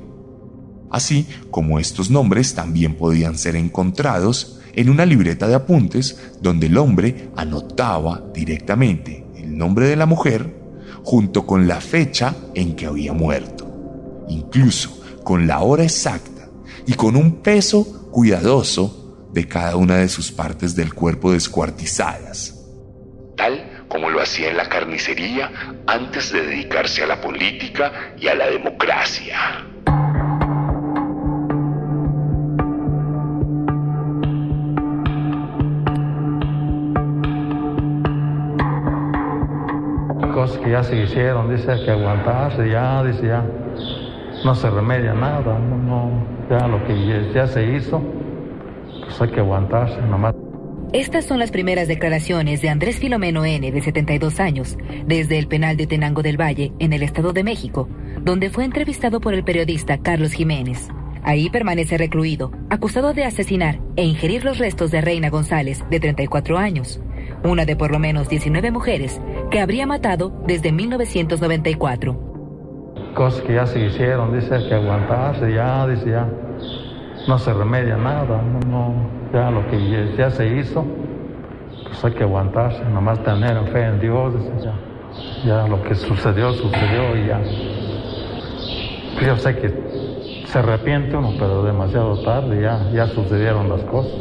Así 0.90 1.26
como 1.50 1.78
estos 1.78 2.10
nombres 2.10 2.54
también 2.54 2.96
podían 2.96 3.38
ser 3.38 3.56
encontrados 3.56 4.60
en 4.76 4.90
una 4.90 5.06
libreta 5.06 5.48
de 5.48 5.54
apuntes 5.54 6.30
donde 6.40 6.66
el 6.66 6.76
hombre 6.76 7.30
anotaba 7.34 8.22
directamente 8.32 9.24
el 9.36 9.56
nombre 9.56 9.88
de 9.88 9.96
la 9.96 10.06
mujer 10.06 10.54
junto 11.02 11.46
con 11.46 11.66
la 11.66 11.80
fecha 11.80 12.34
en 12.54 12.76
que 12.76 12.86
había 12.86 13.12
muerto, 13.12 14.24
incluso 14.28 15.02
con 15.24 15.46
la 15.46 15.60
hora 15.60 15.82
exacta 15.82 16.48
y 16.86 16.92
con 16.94 17.16
un 17.16 17.42
peso 17.42 18.10
cuidadoso 18.12 19.28
de 19.32 19.48
cada 19.48 19.76
una 19.76 19.96
de 19.96 20.08
sus 20.08 20.30
partes 20.30 20.76
del 20.76 20.94
cuerpo 20.94 21.32
descuartizadas. 21.32 22.54
Tal 23.36 23.86
como 23.88 24.10
lo 24.10 24.20
hacía 24.20 24.50
en 24.50 24.56
la 24.56 24.68
carnicería 24.68 25.50
antes 25.86 26.32
de 26.32 26.42
dedicarse 26.42 27.02
a 27.02 27.06
la 27.06 27.20
política 27.20 28.14
y 28.18 28.28
a 28.28 28.34
la 28.34 28.48
democracia. 28.48 29.66
Cosas 40.46 40.62
que 40.62 40.70
ya 40.70 40.82
se 40.84 41.02
hicieron, 41.02 41.52
dice, 41.52 41.72
hay 41.72 41.84
que 41.84 41.90
aguantarse, 41.90 42.70
ya, 42.70 43.02
dice, 43.02 43.26
ya, 43.26 43.44
no 44.44 44.54
se 44.54 44.70
remedia 44.70 45.12
nada, 45.12 45.58
no, 45.58 45.76
no, 45.76 46.24
ya 46.48 46.68
lo 46.68 46.86
que 46.86 47.32
ya 47.34 47.48
se 47.48 47.74
hizo, 47.74 48.00
pues 49.00 49.20
hay 49.20 49.30
que 49.30 49.40
aguantarse 49.40 50.00
nomás. 50.02 50.36
Estas 50.92 51.24
son 51.24 51.40
las 51.40 51.50
primeras 51.50 51.88
declaraciones 51.88 52.62
de 52.62 52.68
Andrés 52.68 53.00
Filomeno 53.00 53.44
N., 53.44 53.72
de 53.72 53.80
72 53.80 54.38
años, 54.38 54.78
desde 55.04 55.36
el 55.36 55.48
penal 55.48 55.76
de 55.76 55.88
Tenango 55.88 56.22
del 56.22 56.40
Valle, 56.40 56.72
en 56.78 56.92
el 56.92 57.02
Estado 57.02 57.32
de 57.32 57.42
México, 57.42 57.88
donde 58.22 58.48
fue 58.48 58.64
entrevistado 58.64 59.20
por 59.20 59.34
el 59.34 59.42
periodista 59.42 59.98
Carlos 59.98 60.30
Jiménez. 60.30 60.90
Ahí 61.24 61.50
permanece 61.50 61.98
recluido, 61.98 62.52
acusado 62.70 63.14
de 63.14 63.24
asesinar 63.24 63.80
e 63.96 64.04
ingerir 64.04 64.44
los 64.44 64.58
restos 64.58 64.92
de 64.92 65.00
Reina 65.00 65.28
González, 65.28 65.82
de 65.90 65.98
34 65.98 66.56
años, 66.56 67.00
una 67.42 67.64
de 67.64 67.76
por 67.76 67.90
lo 67.90 67.98
menos 67.98 68.28
19 68.28 68.70
mujeres 68.70 69.20
que 69.50 69.60
habría 69.60 69.86
matado 69.86 70.32
desde 70.46 70.72
1994. 70.72 72.16
Cosas 73.14 73.40
que 73.42 73.54
ya 73.54 73.66
se 73.66 73.80
hicieron, 73.80 74.38
dice, 74.38 74.54
hay 74.54 74.68
que 74.68 74.74
aguantarse, 74.74 75.52
ya, 75.52 75.86
dice, 75.86 76.10
ya, 76.10 76.28
no 77.26 77.38
se 77.38 77.52
remedia 77.52 77.96
nada, 77.96 78.42
no, 78.42 78.60
no 78.68 79.16
ya 79.32 79.50
lo 79.50 79.66
que 79.68 80.14
ya 80.16 80.30
se 80.30 80.46
hizo, 80.56 80.84
pues 81.84 82.04
hay 82.04 82.12
que 82.12 82.24
aguantarse, 82.24 82.84
nomás 82.84 83.22
tener 83.22 83.56
fe 83.72 83.84
en 83.84 84.00
Dios, 84.00 84.34
ya, 84.62 84.74
ya 85.44 85.66
lo 85.66 85.82
que 85.82 85.94
sucedió, 85.94 86.52
sucedió 86.52 87.16
y 87.16 87.26
ya. 87.26 87.40
Yo 89.24 89.36
sé 89.36 89.56
que 89.56 90.44
se 90.46 90.58
arrepiente 90.58 91.16
uno, 91.16 91.32
pero 91.38 91.62
demasiado 91.62 92.22
tarde, 92.22 92.60
ya, 92.62 92.90
ya 92.92 93.06
sucedieron 93.06 93.68
las 93.68 93.82
cosas. 93.84 94.12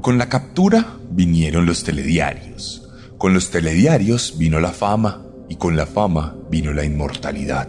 Con 0.00 0.16
la 0.16 0.30
captura 0.30 0.96
vinieron 1.10 1.66
los 1.66 1.84
telediarios. 1.84 2.88
Con 3.18 3.34
los 3.34 3.50
telediarios 3.50 4.38
vino 4.38 4.58
la 4.58 4.70
fama 4.70 5.26
y 5.46 5.56
con 5.56 5.76
la 5.76 5.84
fama 5.84 6.34
vino 6.50 6.72
la 6.72 6.86
inmortalidad. 6.86 7.68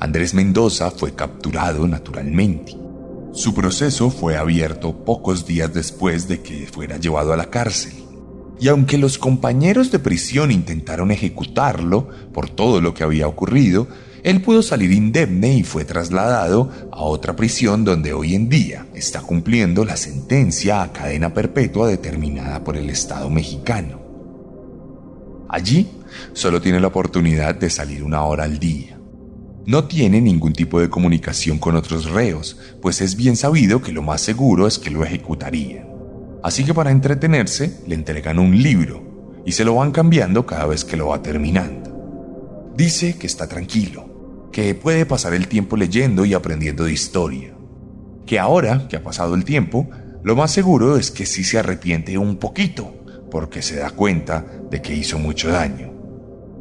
Andrés 0.00 0.34
Mendoza 0.34 0.90
fue 0.90 1.14
capturado 1.14 1.86
naturalmente. 1.86 2.76
Su 3.32 3.54
proceso 3.54 4.10
fue 4.10 4.36
abierto 4.36 5.04
pocos 5.04 5.46
días 5.46 5.72
después 5.72 6.26
de 6.26 6.40
que 6.42 6.66
fuera 6.66 6.96
llevado 6.96 7.32
a 7.32 7.36
la 7.36 7.50
cárcel. 7.50 7.92
Y 8.58 8.66
aunque 8.66 8.98
los 8.98 9.16
compañeros 9.16 9.92
de 9.92 10.00
prisión 10.00 10.50
intentaron 10.50 11.12
ejecutarlo 11.12 12.08
por 12.32 12.50
todo 12.50 12.80
lo 12.80 12.94
que 12.94 13.04
había 13.04 13.28
ocurrido, 13.28 13.86
él 14.22 14.42
pudo 14.42 14.62
salir 14.62 14.92
indemne 14.92 15.54
y 15.54 15.62
fue 15.62 15.84
trasladado 15.84 16.70
a 16.92 17.02
otra 17.02 17.36
prisión 17.36 17.84
donde 17.84 18.12
hoy 18.12 18.34
en 18.34 18.48
día 18.48 18.86
está 18.94 19.20
cumpliendo 19.20 19.84
la 19.84 19.96
sentencia 19.96 20.82
a 20.82 20.92
cadena 20.92 21.32
perpetua 21.32 21.88
determinada 21.88 22.64
por 22.64 22.76
el 22.76 22.90
Estado 22.90 23.30
mexicano. 23.30 24.00
Allí 25.48 25.88
solo 26.32 26.60
tiene 26.60 26.80
la 26.80 26.88
oportunidad 26.88 27.54
de 27.54 27.70
salir 27.70 28.02
una 28.02 28.22
hora 28.24 28.44
al 28.44 28.58
día. 28.58 28.98
No 29.66 29.84
tiene 29.84 30.20
ningún 30.20 30.52
tipo 30.52 30.80
de 30.80 30.88
comunicación 30.88 31.58
con 31.58 31.76
otros 31.76 32.06
reos, 32.10 32.58
pues 32.80 33.00
es 33.00 33.16
bien 33.16 33.36
sabido 33.36 33.82
que 33.82 33.92
lo 33.92 34.02
más 34.02 34.20
seguro 34.20 34.66
es 34.66 34.78
que 34.78 34.90
lo 34.90 35.04
ejecutarían. 35.04 35.86
Así 36.42 36.64
que 36.64 36.74
para 36.74 36.90
entretenerse 36.90 37.80
le 37.86 37.94
entregan 37.94 38.38
un 38.38 38.62
libro 38.62 39.42
y 39.44 39.52
se 39.52 39.64
lo 39.64 39.74
van 39.74 39.92
cambiando 39.92 40.46
cada 40.46 40.66
vez 40.66 40.84
que 40.84 40.96
lo 40.96 41.08
va 41.08 41.22
terminando. 41.22 41.87
Dice 42.78 43.18
que 43.18 43.26
está 43.26 43.48
tranquilo, 43.48 44.50
que 44.52 44.72
puede 44.76 45.04
pasar 45.04 45.34
el 45.34 45.48
tiempo 45.48 45.76
leyendo 45.76 46.24
y 46.24 46.32
aprendiendo 46.32 46.84
de 46.84 46.92
historia, 46.92 47.52
que 48.24 48.38
ahora 48.38 48.86
que 48.86 48.94
ha 48.94 49.02
pasado 49.02 49.34
el 49.34 49.44
tiempo, 49.44 49.90
lo 50.22 50.36
más 50.36 50.52
seguro 50.52 50.96
es 50.96 51.10
que 51.10 51.26
sí 51.26 51.42
se 51.42 51.58
arrepiente 51.58 52.16
un 52.18 52.36
poquito, 52.36 52.94
porque 53.32 53.62
se 53.62 53.80
da 53.80 53.90
cuenta 53.90 54.46
de 54.70 54.80
que 54.80 54.94
hizo 54.94 55.18
mucho 55.18 55.48
daño. 55.48 55.92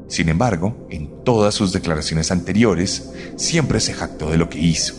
Sin 0.08 0.30
embargo, 0.30 0.88
en 0.90 1.24
todas 1.24 1.54
sus 1.54 1.72
declaraciones 1.72 2.32
anteriores, 2.32 3.12
siempre 3.36 3.80
se 3.80 3.94
jactó 3.94 4.32
de 4.32 4.40
lo 4.40 4.50
que 4.50 4.58
hizo. 4.58 4.96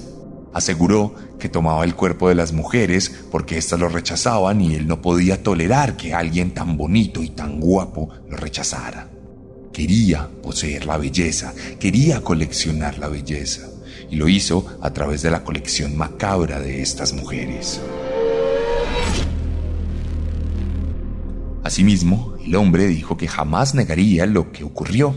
Aseguró 0.54 1.16
que 1.40 1.48
tomaba 1.48 1.82
el 1.82 1.96
cuerpo 1.96 2.28
de 2.28 2.36
las 2.36 2.52
mujeres 2.52 3.12
porque 3.32 3.58
éstas 3.58 3.80
lo 3.80 3.88
rechazaban 3.88 4.60
y 4.60 4.76
él 4.76 4.86
no 4.86 5.02
podía 5.02 5.42
tolerar 5.42 5.96
que 5.96 6.14
alguien 6.14 6.54
tan 6.54 6.76
bonito 6.76 7.24
y 7.24 7.30
tan 7.30 7.58
guapo 7.58 8.08
lo 8.28 8.36
rechazara. 8.36 9.17
Quería 9.78 10.28
poseer 10.42 10.86
la 10.86 10.96
belleza, 10.96 11.54
quería 11.78 12.20
coleccionar 12.20 12.98
la 12.98 13.06
belleza, 13.06 13.68
y 14.10 14.16
lo 14.16 14.28
hizo 14.28 14.66
a 14.80 14.92
través 14.92 15.22
de 15.22 15.30
la 15.30 15.44
colección 15.44 15.96
macabra 15.96 16.58
de 16.58 16.82
estas 16.82 17.12
mujeres. 17.12 17.80
Asimismo, 21.62 22.34
el 22.44 22.56
hombre 22.56 22.88
dijo 22.88 23.16
que 23.16 23.28
jamás 23.28 23.76
negaría 23.76 24.26
lo 24.26 24.50
que 24.50 24.64
ocurrió, 24.64 25.14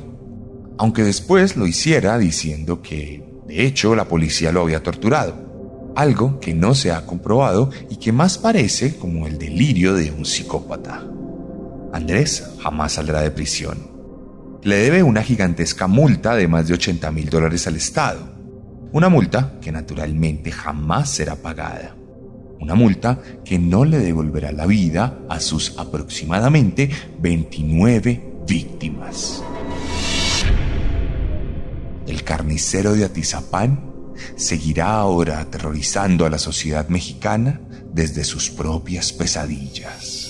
aunque 0.78 1.04
después 1.04 1.58
lo 1.58 1.66
hiciera 1.66 2.20
diciendo 2.20 2.84
que, 2.84 3.24
de 3.48 3.66
hecho, 3.66 3.96
la 3.96 4.08
policía 4.08 4.52
lo 4.52 4.62
había 4.62 4.84
torturado, 4.84 5.92
algo 5.96 6.40
que 6.40 6.54
no 6.54 6.76
se 6.76 6.92
ha 6.92 7.08
comprobado 7.08 7.72
y 7.90 7.96
que 7.96 8.12
más 8.12 8.38
parece 8.38 8.96
como 8.96 9.26
el 9.26 9.40
delirio 9.40 9.96
de 9.96 10.12
un 10.12 10.24
psicópata. 10.24 11.04
Andrés 11.94 12.44
jamás 12.60 12.92
saldrá 12.92 13.22
de 13.22 13.32
prisión. 13.32 13.91
Le 14.64 14.78
debe 14.78 15.04
una 15.04 15.24
gigantesca 15.24 15.88
multa 15.88 16.36
de 16.36 16.48
más 16.48 16.68
de 16.68 16.76
80 16.76 17.12
mil 17.12 17.30
dólares 17.30 17.66
al 17.68 17.76
Estado, 17.76 18.32
una 18.92 19.10
multa 19.10 19.54
que 19.62 19.72
naturalmente 19.72 20.52
jamás 20.52 21.10
será 21.10 21.36
pagada 21.36 21.96
una 22.62 22.76
multa 22.76 23.20
que 23.44 23.58
no 23.58 23.84
le 23.86 23.98
devolverá 23.98 24.52
la 24.52 24.68
vida 24.68 25.20
a 25.28 25.40
sus 25.40 25.78
aproximadamente 25.80 26.90
29 27.20 28.44
víctimas. 28.48 29.44
El 32.08 32.24
carnicero 32.24 32.94
de 32.94 33.06
Atizapán 33.06 34.14
seguirá 34.36 34.94
ahora 34.94 35.40
aterrorizando 35.40 36.26
a 36.26 36.30
la 36.30 36.38
sociedad 36.38 36.88
mexicana 36.88 37.62
desde 37.92 38.24
sus 38.24 38.52
propias 38.52 39.12
pesadillas. 39.12 40.21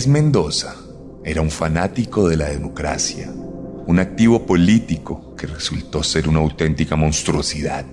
Andrés 0.00 0.14
Mendoza 0.14 0.74
era 1.26 1.42
un 1.42 1.50
fanático 1.50 2.26
de 2.26 2.38
la 2.38 2.48
democracia, 2.48 3.30
un 3.86 3.98
activo 3.98 4.46
político 4.46 5.34
que 5.36 5.46
resultó 5.46 6.02
ser 6.02 6.26
una 6.26 6.38
auténtica 6.38 6.96
monstruosidad. 6.96 7.84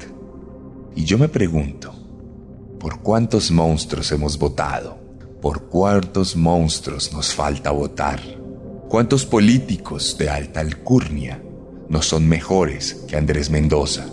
Y 0.95 1.03
yo 1.03 1.17
me 1.17 1.27
pregunto, 1.27 1.93
¿por 2.79 3.01
cuántos 3.01 3.51
monstruos 3.51 4.09
hemos 4.13 4.39
votado? 4.39 4.97
¿Por 5.41 5.63
cuántos 5.63 6.37
monstruos 6.37 7.11
nos 7.11 7.35
falta 7.35 7.71
votar? 7.71 8.21
¿Cuántos 8.87 9.25
políticos 9.25 10.17
de 10.17 10.29
alta 10.29 10.61
alcurnia 10.61 11.43
no 11.89 12.01
son 12.01 12.25
mejores 12.25 13.03
que 13.09 13.17
Andrés 13.17 13.49
Mendoza? 13.49 14.07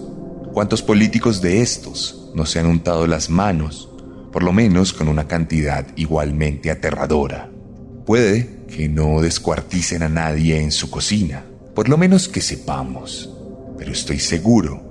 ¿Cuántos 0.53 0.83
políticos 0.83 1.41
de 1.41 1.61
estos 1.61 2.33
no 2.35 2.45
se 2.45 2.59
han 2.59 2.67
untado 2.67 3.07
las 3.07 3.31
manos, 3.31 3.89
por 4.33 4.43
lo 4.43 4.53
menos 4.53 4.93
con 4.93 5.07
una 5.07 5.29
cantidad 5.29 5.87
igualmente 5.95 6.73
aterradora? 6.73 7.54
Puede 8.07 8.67
que 8.69 8.89
no 8.89 9.23
descuarticen 9.23 10.03
a 10.03 10.11
nadie 10.11 10.61
en 10.61 10.73
su 10.73 10.91
cocina, 10.91 11.45
por 11.75 11.89
lo 11.89 11.97
menos 11.97 12.29
que 12.29 12.43
sepamos, 12.43 13.31
pero 13.79 13.93
estoy 13.93 14.21
seguro 14.21 14.83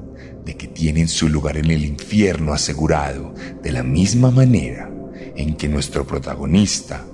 de 0.44 0.58
que 0.58 0.68
tienen 0.68 1.08
su 1.08 1.30
lugar 1.30 1.58
en 1.58 1.70
el 1.70 1.86
infierno 1.86 2.54
asegurado 2.54 3.36
de 3.62 3.72
la 3.72 3.84
misma 3.84 4.32
manera 4.32 4.90
en 5.36 5.56
que 5.56 5.70
nuestro 5.70 6.08
protagonista 6.08 7.06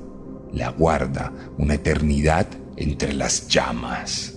le 0.54 0.64
aguarda 0.64 1.34
una 1.58 1.76
eternidad 1.76 2.48
entre 2.78 3.14
las 3.14 3.48
llamas. 3.50 4.34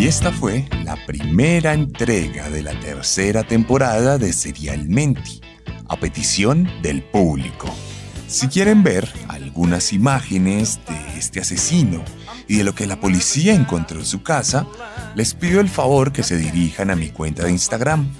Y 0.00 0.06
esta 0.06 0.32
fue 0.32 0.66
la 0.82 0.96
primera 1.06 1.74
entrega 1.74 2.48
de 2.48 2.62
la 2.62 2.72
tercera 2.80 3.42
temporada 3.44 4.16
de 4.16 4.32
Serialmente, 4.32 5.40
a 5.88 6.00
petición 6.00 6.66
del 6.80 7.02
público. 7.02 7.68
Si 8.26 8.48
quieren 8.48 8.82
ver 8.82 9.06
algunas 9.28 9.92
imágenes 9.92 10.80
de 10.88 11.18
este 11.18 11.40
asesino 11.40 12.02
y 12.50 12.56
de 12.56 12.64
lo 12.64 12.74
que 12.74 12.88
la 12.88 12.98
policía 12.98 13.54
encontró 13.54 14.00
en 14.00 14.04
su 14.04 14.24
casa, 14.24 14.66
les 15.14 15.34
pido 15.34 15.60
el 15.60 15.68
favor 15.68 16.10
que 16.10 16.24
se 16.24 16.36
dirijan 16.36 16.90
a 16.90 16.96
mi 16.96 17.10
cuenta 17.10 17.44
de 17.44 17.52
Instagram, 17.52 18.10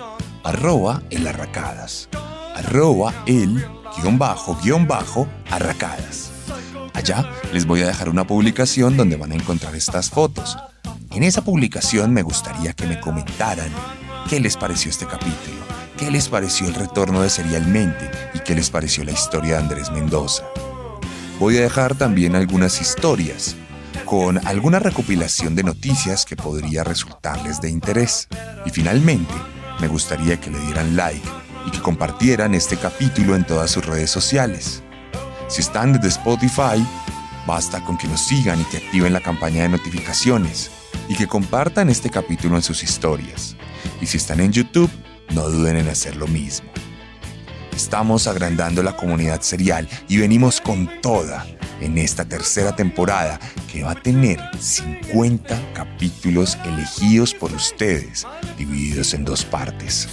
arroba 0.45 1.03
elarracadas, 1.11 2.09
arroba 2.55 3.13
el 3.27 3.67
guion 3.97 4.21
bajo 4.21 4.57
guion 4.63 4.87
bajo 4.87 5.27
arracadas. 5.51 6.31
Allá 6.95 7.29
les 7.53 7.67
voy 7.67 7.83
a 7.83 7.89
dejar 7.89 8.09
una 8.09 8.25
publicación 8.25 8.97
donde 8.97 9.17
van 9.17 9.33
a 9.33 9.35
encontrar 9.35 9.75
estas 9.75 10.11
fotos. 10.11 10.57
En 11.11 11.25
esa 11.25 11.43
publicación 11.43 12.13
me 12.13 12.23
gustaría 12.23 12.73
que 12.73 12.87
me 12.87 13.01
comentaran 13.01 13.73
qué 14.29 14.39
les 14.39 14.57
pareció 14.57 14.93
este 14.93 15.07
capítulo, 15.07 15.59
qué 15.99 16.09
les 16.09 16.29
pareció 16.29 16.69
el 16.69 16.75
retorno 16.75 17.21
de 17.21 17.31
Serialmente 17.31 18.09
y 18.33 18.39
qué 18.39 18.55
les 18.55 18.71
pareció 18.71 19.03
la 19.03 19.11
historia 19.11 19.57
de 19.57 19.63
Andrés 19.65 19.91
Mendoza. 19.91 20.45
Voy 21.41 21.57
a 21.57 21.63
dejar 21.63 21.97
también 21.97 22.37
algunas 22.37 22.81
historias 22.81 23.57
con 24.11 24.45
alguna 24.45 24.81
recopilación 24.81 25.55
de 25.55 25.63
noticias 25.63 26.25
que 26.25 26.35
podría 26.35 26.83
resultarles 26.83 27.61
de 27.61 27.71
interés. 27.71 28.27
Y 28.67 28.71
finalmente, 28.71 29.33
me 29.81 29.87
gustaría 29.87 30.41
que 30.41 30.51
le 30.51 30.59
dieran 30.59 30.97
like 30.97 31.29
y 31.65 31.71
que 31.71 31.81
compartieran 31.81 32.57
este 32.57 32.77
capítulo 32.77 33.37
en 33.37 33.47
todas 33.47 33.71
sus 33.71 33.87
redes 33.87 34.11
sociales. 34.11 34.83
Si 35.47 35.61
están 35.61 35.93
desde 35.93 36.09
Spotify, 36.09 36.85
basta 37.47 37.85
con 37.85 37.97
que 37.97 38.09
nos 38.09 38.23
sigan 38.23 38.61
y 38.61 38.65
que 38.65 38.79
activen 38.79 39.13
la 39.13 39.21
campaña 39.21 39.63
de 39.63 39.69
notificaciones 39.69 40.73
y 41.09 41.15
que 41.15 41.29
compartan 41.29 41.89
este 41.89 42.11
capítulo 42.11 42.57
en 42.57 42.63
sus 42.63 42.83
historias. 42.83 43.55
Y 44.01 44.07
si 44.07 44.17
están 44.17 44.41
en 44.41 44.51
YouTube, 44.51 44.91
no 45.37 45.49
duden 45.49 45.77
en 45.77 45.89
hacer 45.89 46.17
lo 46.17 46.27
mismo. 46.27 46.69
Estamos 47.77 48.27
agrandando 48.27 48.83
la 48.83 48.97
comunidad 48.97 49.43
serial 49.43 49.89
y 50.09 50.17
venimos 50.17 50.61
con 50.61 51.01
toda 51.01 51.47
en 51.81 51.99
esta 51.99 52.25
tercera 52.25 52.75
temporada 52.75 53.39
que 53.71 53.83
va 53.83 53.93
a 53.93 53.95
tener 53.95 54.41
50 54.59 55.73
capítulos 55.73 56.59
elegidos 56.65 57.35
por 57.35 57.53
ustedes, 57.53 58.27
divididos 58.57 59.15
en 59.15 59.25
dos 59.25 59.45
partes. 59.45 60.09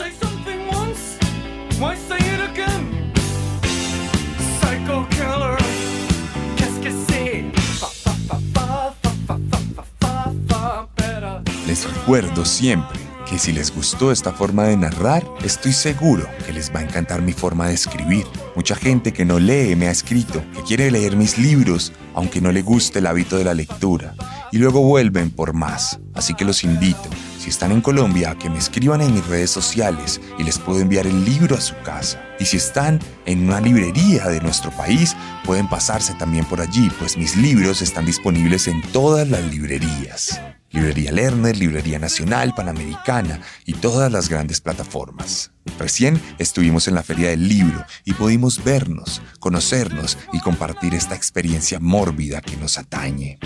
Les 11.68 11.94
recuerdo 11.94 12.46
siempre 12.46 13.07
que 13.30 13.40
si 13.40 13.52
les 13.52 13.74
gustó 13.74 14.12
esta 14.12 14.32
forma 14.32 14.64
de 14.66 14.78
narrar, 14.78 15.24
estoy 15.44 15.74
seguro 15.74 16.28
que 16.46 16.54
les 16.54 16.74
va 16.74 16.80
a 16.80 16.84
encantar 16.84 17.22
mi 17.22 17.34
forma 17.34 17.68
de 17.68 17.74
escribir. 17.74 18.26
Mucha 18.56 18.76
gente 18.76 19.12
que 19.12 19.26
no 19.26 19.40
lee 19.40 19.76
me 19.76 19.88
ha 19.88 19.92
escrito, 19.92 20.44
que 20.54 20.62
quiere 20.64 20.92
leer 20.92 21.16
mis 21.16 21.38
libros, 21.38 21.92
aunque 22.16 22.42
no 22.42 22.52
le 22.52 22.62
guste 22.62 23.00
el 23.00 23.08
hábito 23.08 23.38
de 23.38 23.44
la 23.44 23.54
lectura, 23.54 24.16
y 24.52 24.58
luego 24.58 24.82
vuelven 24.82 25.32
por 25.32 25.54
más. 25.54 26.00
Así 26.14 26.34
que 26.34 26.46
los 26.46 26.64
invito, 26.64 27.10
si 27.38 27.50
están 27.50 27.72
en 27.72 27.82
Colombia, 27.82 28.32
a 28.32 28.38
que 28.38 28.50
me 28.50 28.58
escriban 28.58 29.02
en 29.02 29.14
mis 29.14 29.26
redes 29.28 29.52
sociales 29.52 30.22
y 30.38 30.44
les 30.44 30.58
puedo 30.58 30.80
enviar 30.80 31.06
el 31.06 31.26
libro 31.26 31.56
a 31.56 31.62
su 31.62 31.76
casa. 31.84 32.22
Y 32.40 32.46
si 32.46 32.58
están 32.58 33.00
en 33.26 33.48
una 33.48 33.60
librería 33.62 34.28
de 34.28 34.42
nuestro 34.42 34.72
país, 34.72 35.16
pueden 35.44 35.68
pasarse 35.68 36.14
también 36.16 36.46
por 36.46 36.62
allí, 36.62 36.90
pues 37.00 37.18
mis 37.18 37.36
libros 37.36 37.82
están 37.82 38.06
disponibles 38.06 38.68
en 38.68 38.82
todas 38.92 39.28
las 39.30 39.44
librerías. 39.44 40.40
Librería 40.78 41.12
Lerner, 41.12 41.58
Librería 41.58 41.98
Nacional, 41.98 42.54
Panamericana 42.54 43.42
y 43.66 43.74
todas 43.74 44.12
las 44.12 44.30
grandes 44.30 44.62
plataformas. 44.62 45.50
Recién 45.80 46.22
estuvimos 46.38 46.88
en 46.88 46.94
la 46.94 47.02
Feria 47.02 47.32
del 47.32 47.48
Libro 47.48 47.84
y 48.06 48.14
pudimos 48.14 48.64
vernos, 48.64 49.24
conocernos 49.40 50.20
y 50.34 50.40
compartir 50.40 50.94
esta 50.94 51.16
experiencia 51.16 51.80
mórbida 51.80 52.42
que 52.42 52.58
nos 52.58 52.78
atañe. 52.78 53.40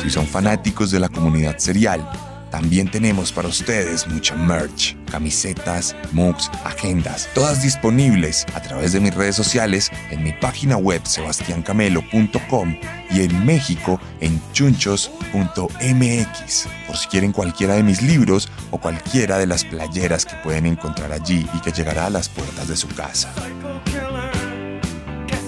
Si 0.00 0.10
son 0.10 0.28
fanáticos 0.28 0.92
de 0.92 1.00
la 1.00 1.08
comunidad 1.08 1.58
serial, 1.58 2.08
también 2.50 2.90
tenemos 2.90 3.32
para 3.32 3.48
ustedes 3.48 4.06
mucha 4.08 4.34
merch, 4.34 4.96
camisetas, 5.10 5.94
mugs, 6.12 6.50
agendas, 6.64 7.28
todas 7.34 7.62
disponibles 7.62 8.46
a 8.54 8.62
través 8.62 8.92
de 8.92 9.00
mis 9.00 9.14
redes 9.14 9.36
sociales, 9.36 9.90
en 10.10 10.22
mi 10.22 10.32
página 10.32 10.76
web 10.76 11.00
sebastiancamelo.com 11.04 12.76
y 13.10 13.20
en 13.20 13.46
México 13.46 14.00
en 14.20 14.40
chunchos.mx, 14.52 16.68
por 16.86 16.96
si 16.96 17.08
quieren 17.08 17.32
cualquiera 17.32 17.74
de 17.74 17.82
mis 17.82 18.02
libros 18.02 18.48
o 18.70 18.78
cualquiera 18.78 19.38
de 19.38 19.46
las 19.46 19.64
playeras 19.64 20.24
que 20.24 20.36
pueden 20.36 20.66
encontrar 20.66 21.12
allí 21.12 21.46
y 21.54 21.60
que 21.60 21.72
llegará 21.72 22.06
a 22.06 22.10
las 22.10 22.28
puertas 22.28 22.68
de 22.68 22.76
su 22.76 22.88
casa. 22.88 23.32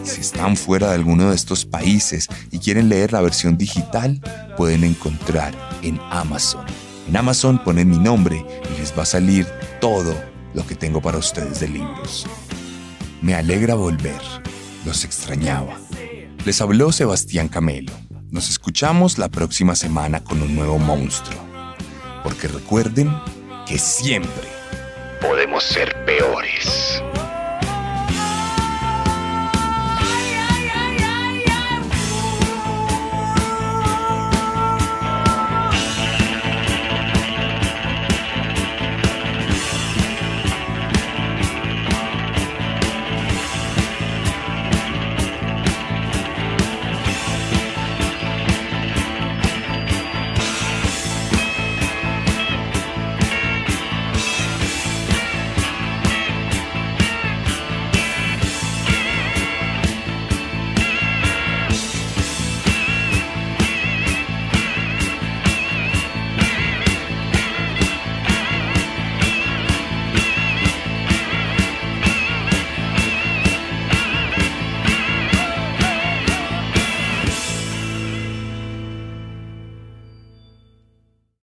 Si 0.02 0.22
están 0.22 0.56
fuera 0.56 0.88
de 0.88 0.94
alguno 0.94 1.30
de 1.30 1.36
estos 1.36 1.64
países 1.64 2.28
y 2.50 2.58
quieren 2.58 2.88
leer 2.88 3.12
la 3.12 3.20
versión 3.20 3.56
digital, 3.56 4.20
pueden 4.56 4.84
encontrar 4.84 5.54
en 5.82 6.00
Amazon. 6.10 6.89
En 7.10 7.16
Amazon 7.16 7.58
ponen 7.58 7.90
mi 7.90 7.98
nombre 7.98 8.46
y 8.72 8.78
les 8.78 8.96
va 8.96 9.02
a 9.02 9.04
salir 9.04 9.44
todo 9.80 10.14
lo 10.54 10.64
que 10.64 10.76
tengo 10.76 11.02
para 11.02 11.18
ustedes 11.18 11.58
de 11.58 11.66
libros. 11.66 12.24
Me 13.20 13.34
alegra 13.34 13.74
volver. 13.74 14.20
Los 14.86 15.04
extrañaba. 15.04 15.76
Les 16.44 16.60
habló 16.60 16.92
Sebastián 16.92 17.48
Camelo. 17.48 17.92
Nos 18.30 18.48
escuchamos 18.48 19.18
la 19.18 19.28
próxima 19.28 19.74
semana 19.74 20.22
con 20.22 20.40
un 20.40 20.54
nuevo 20.54 20.78
monstruo. 20.78 21.40
Porque 22.22 22.46
recuerden 22.46 23.12
que 23.66 23.76
siempre 23.76 24.48
Podemos 25.20 25.64
ser 25.64 26.04
peores. 26.06 27.02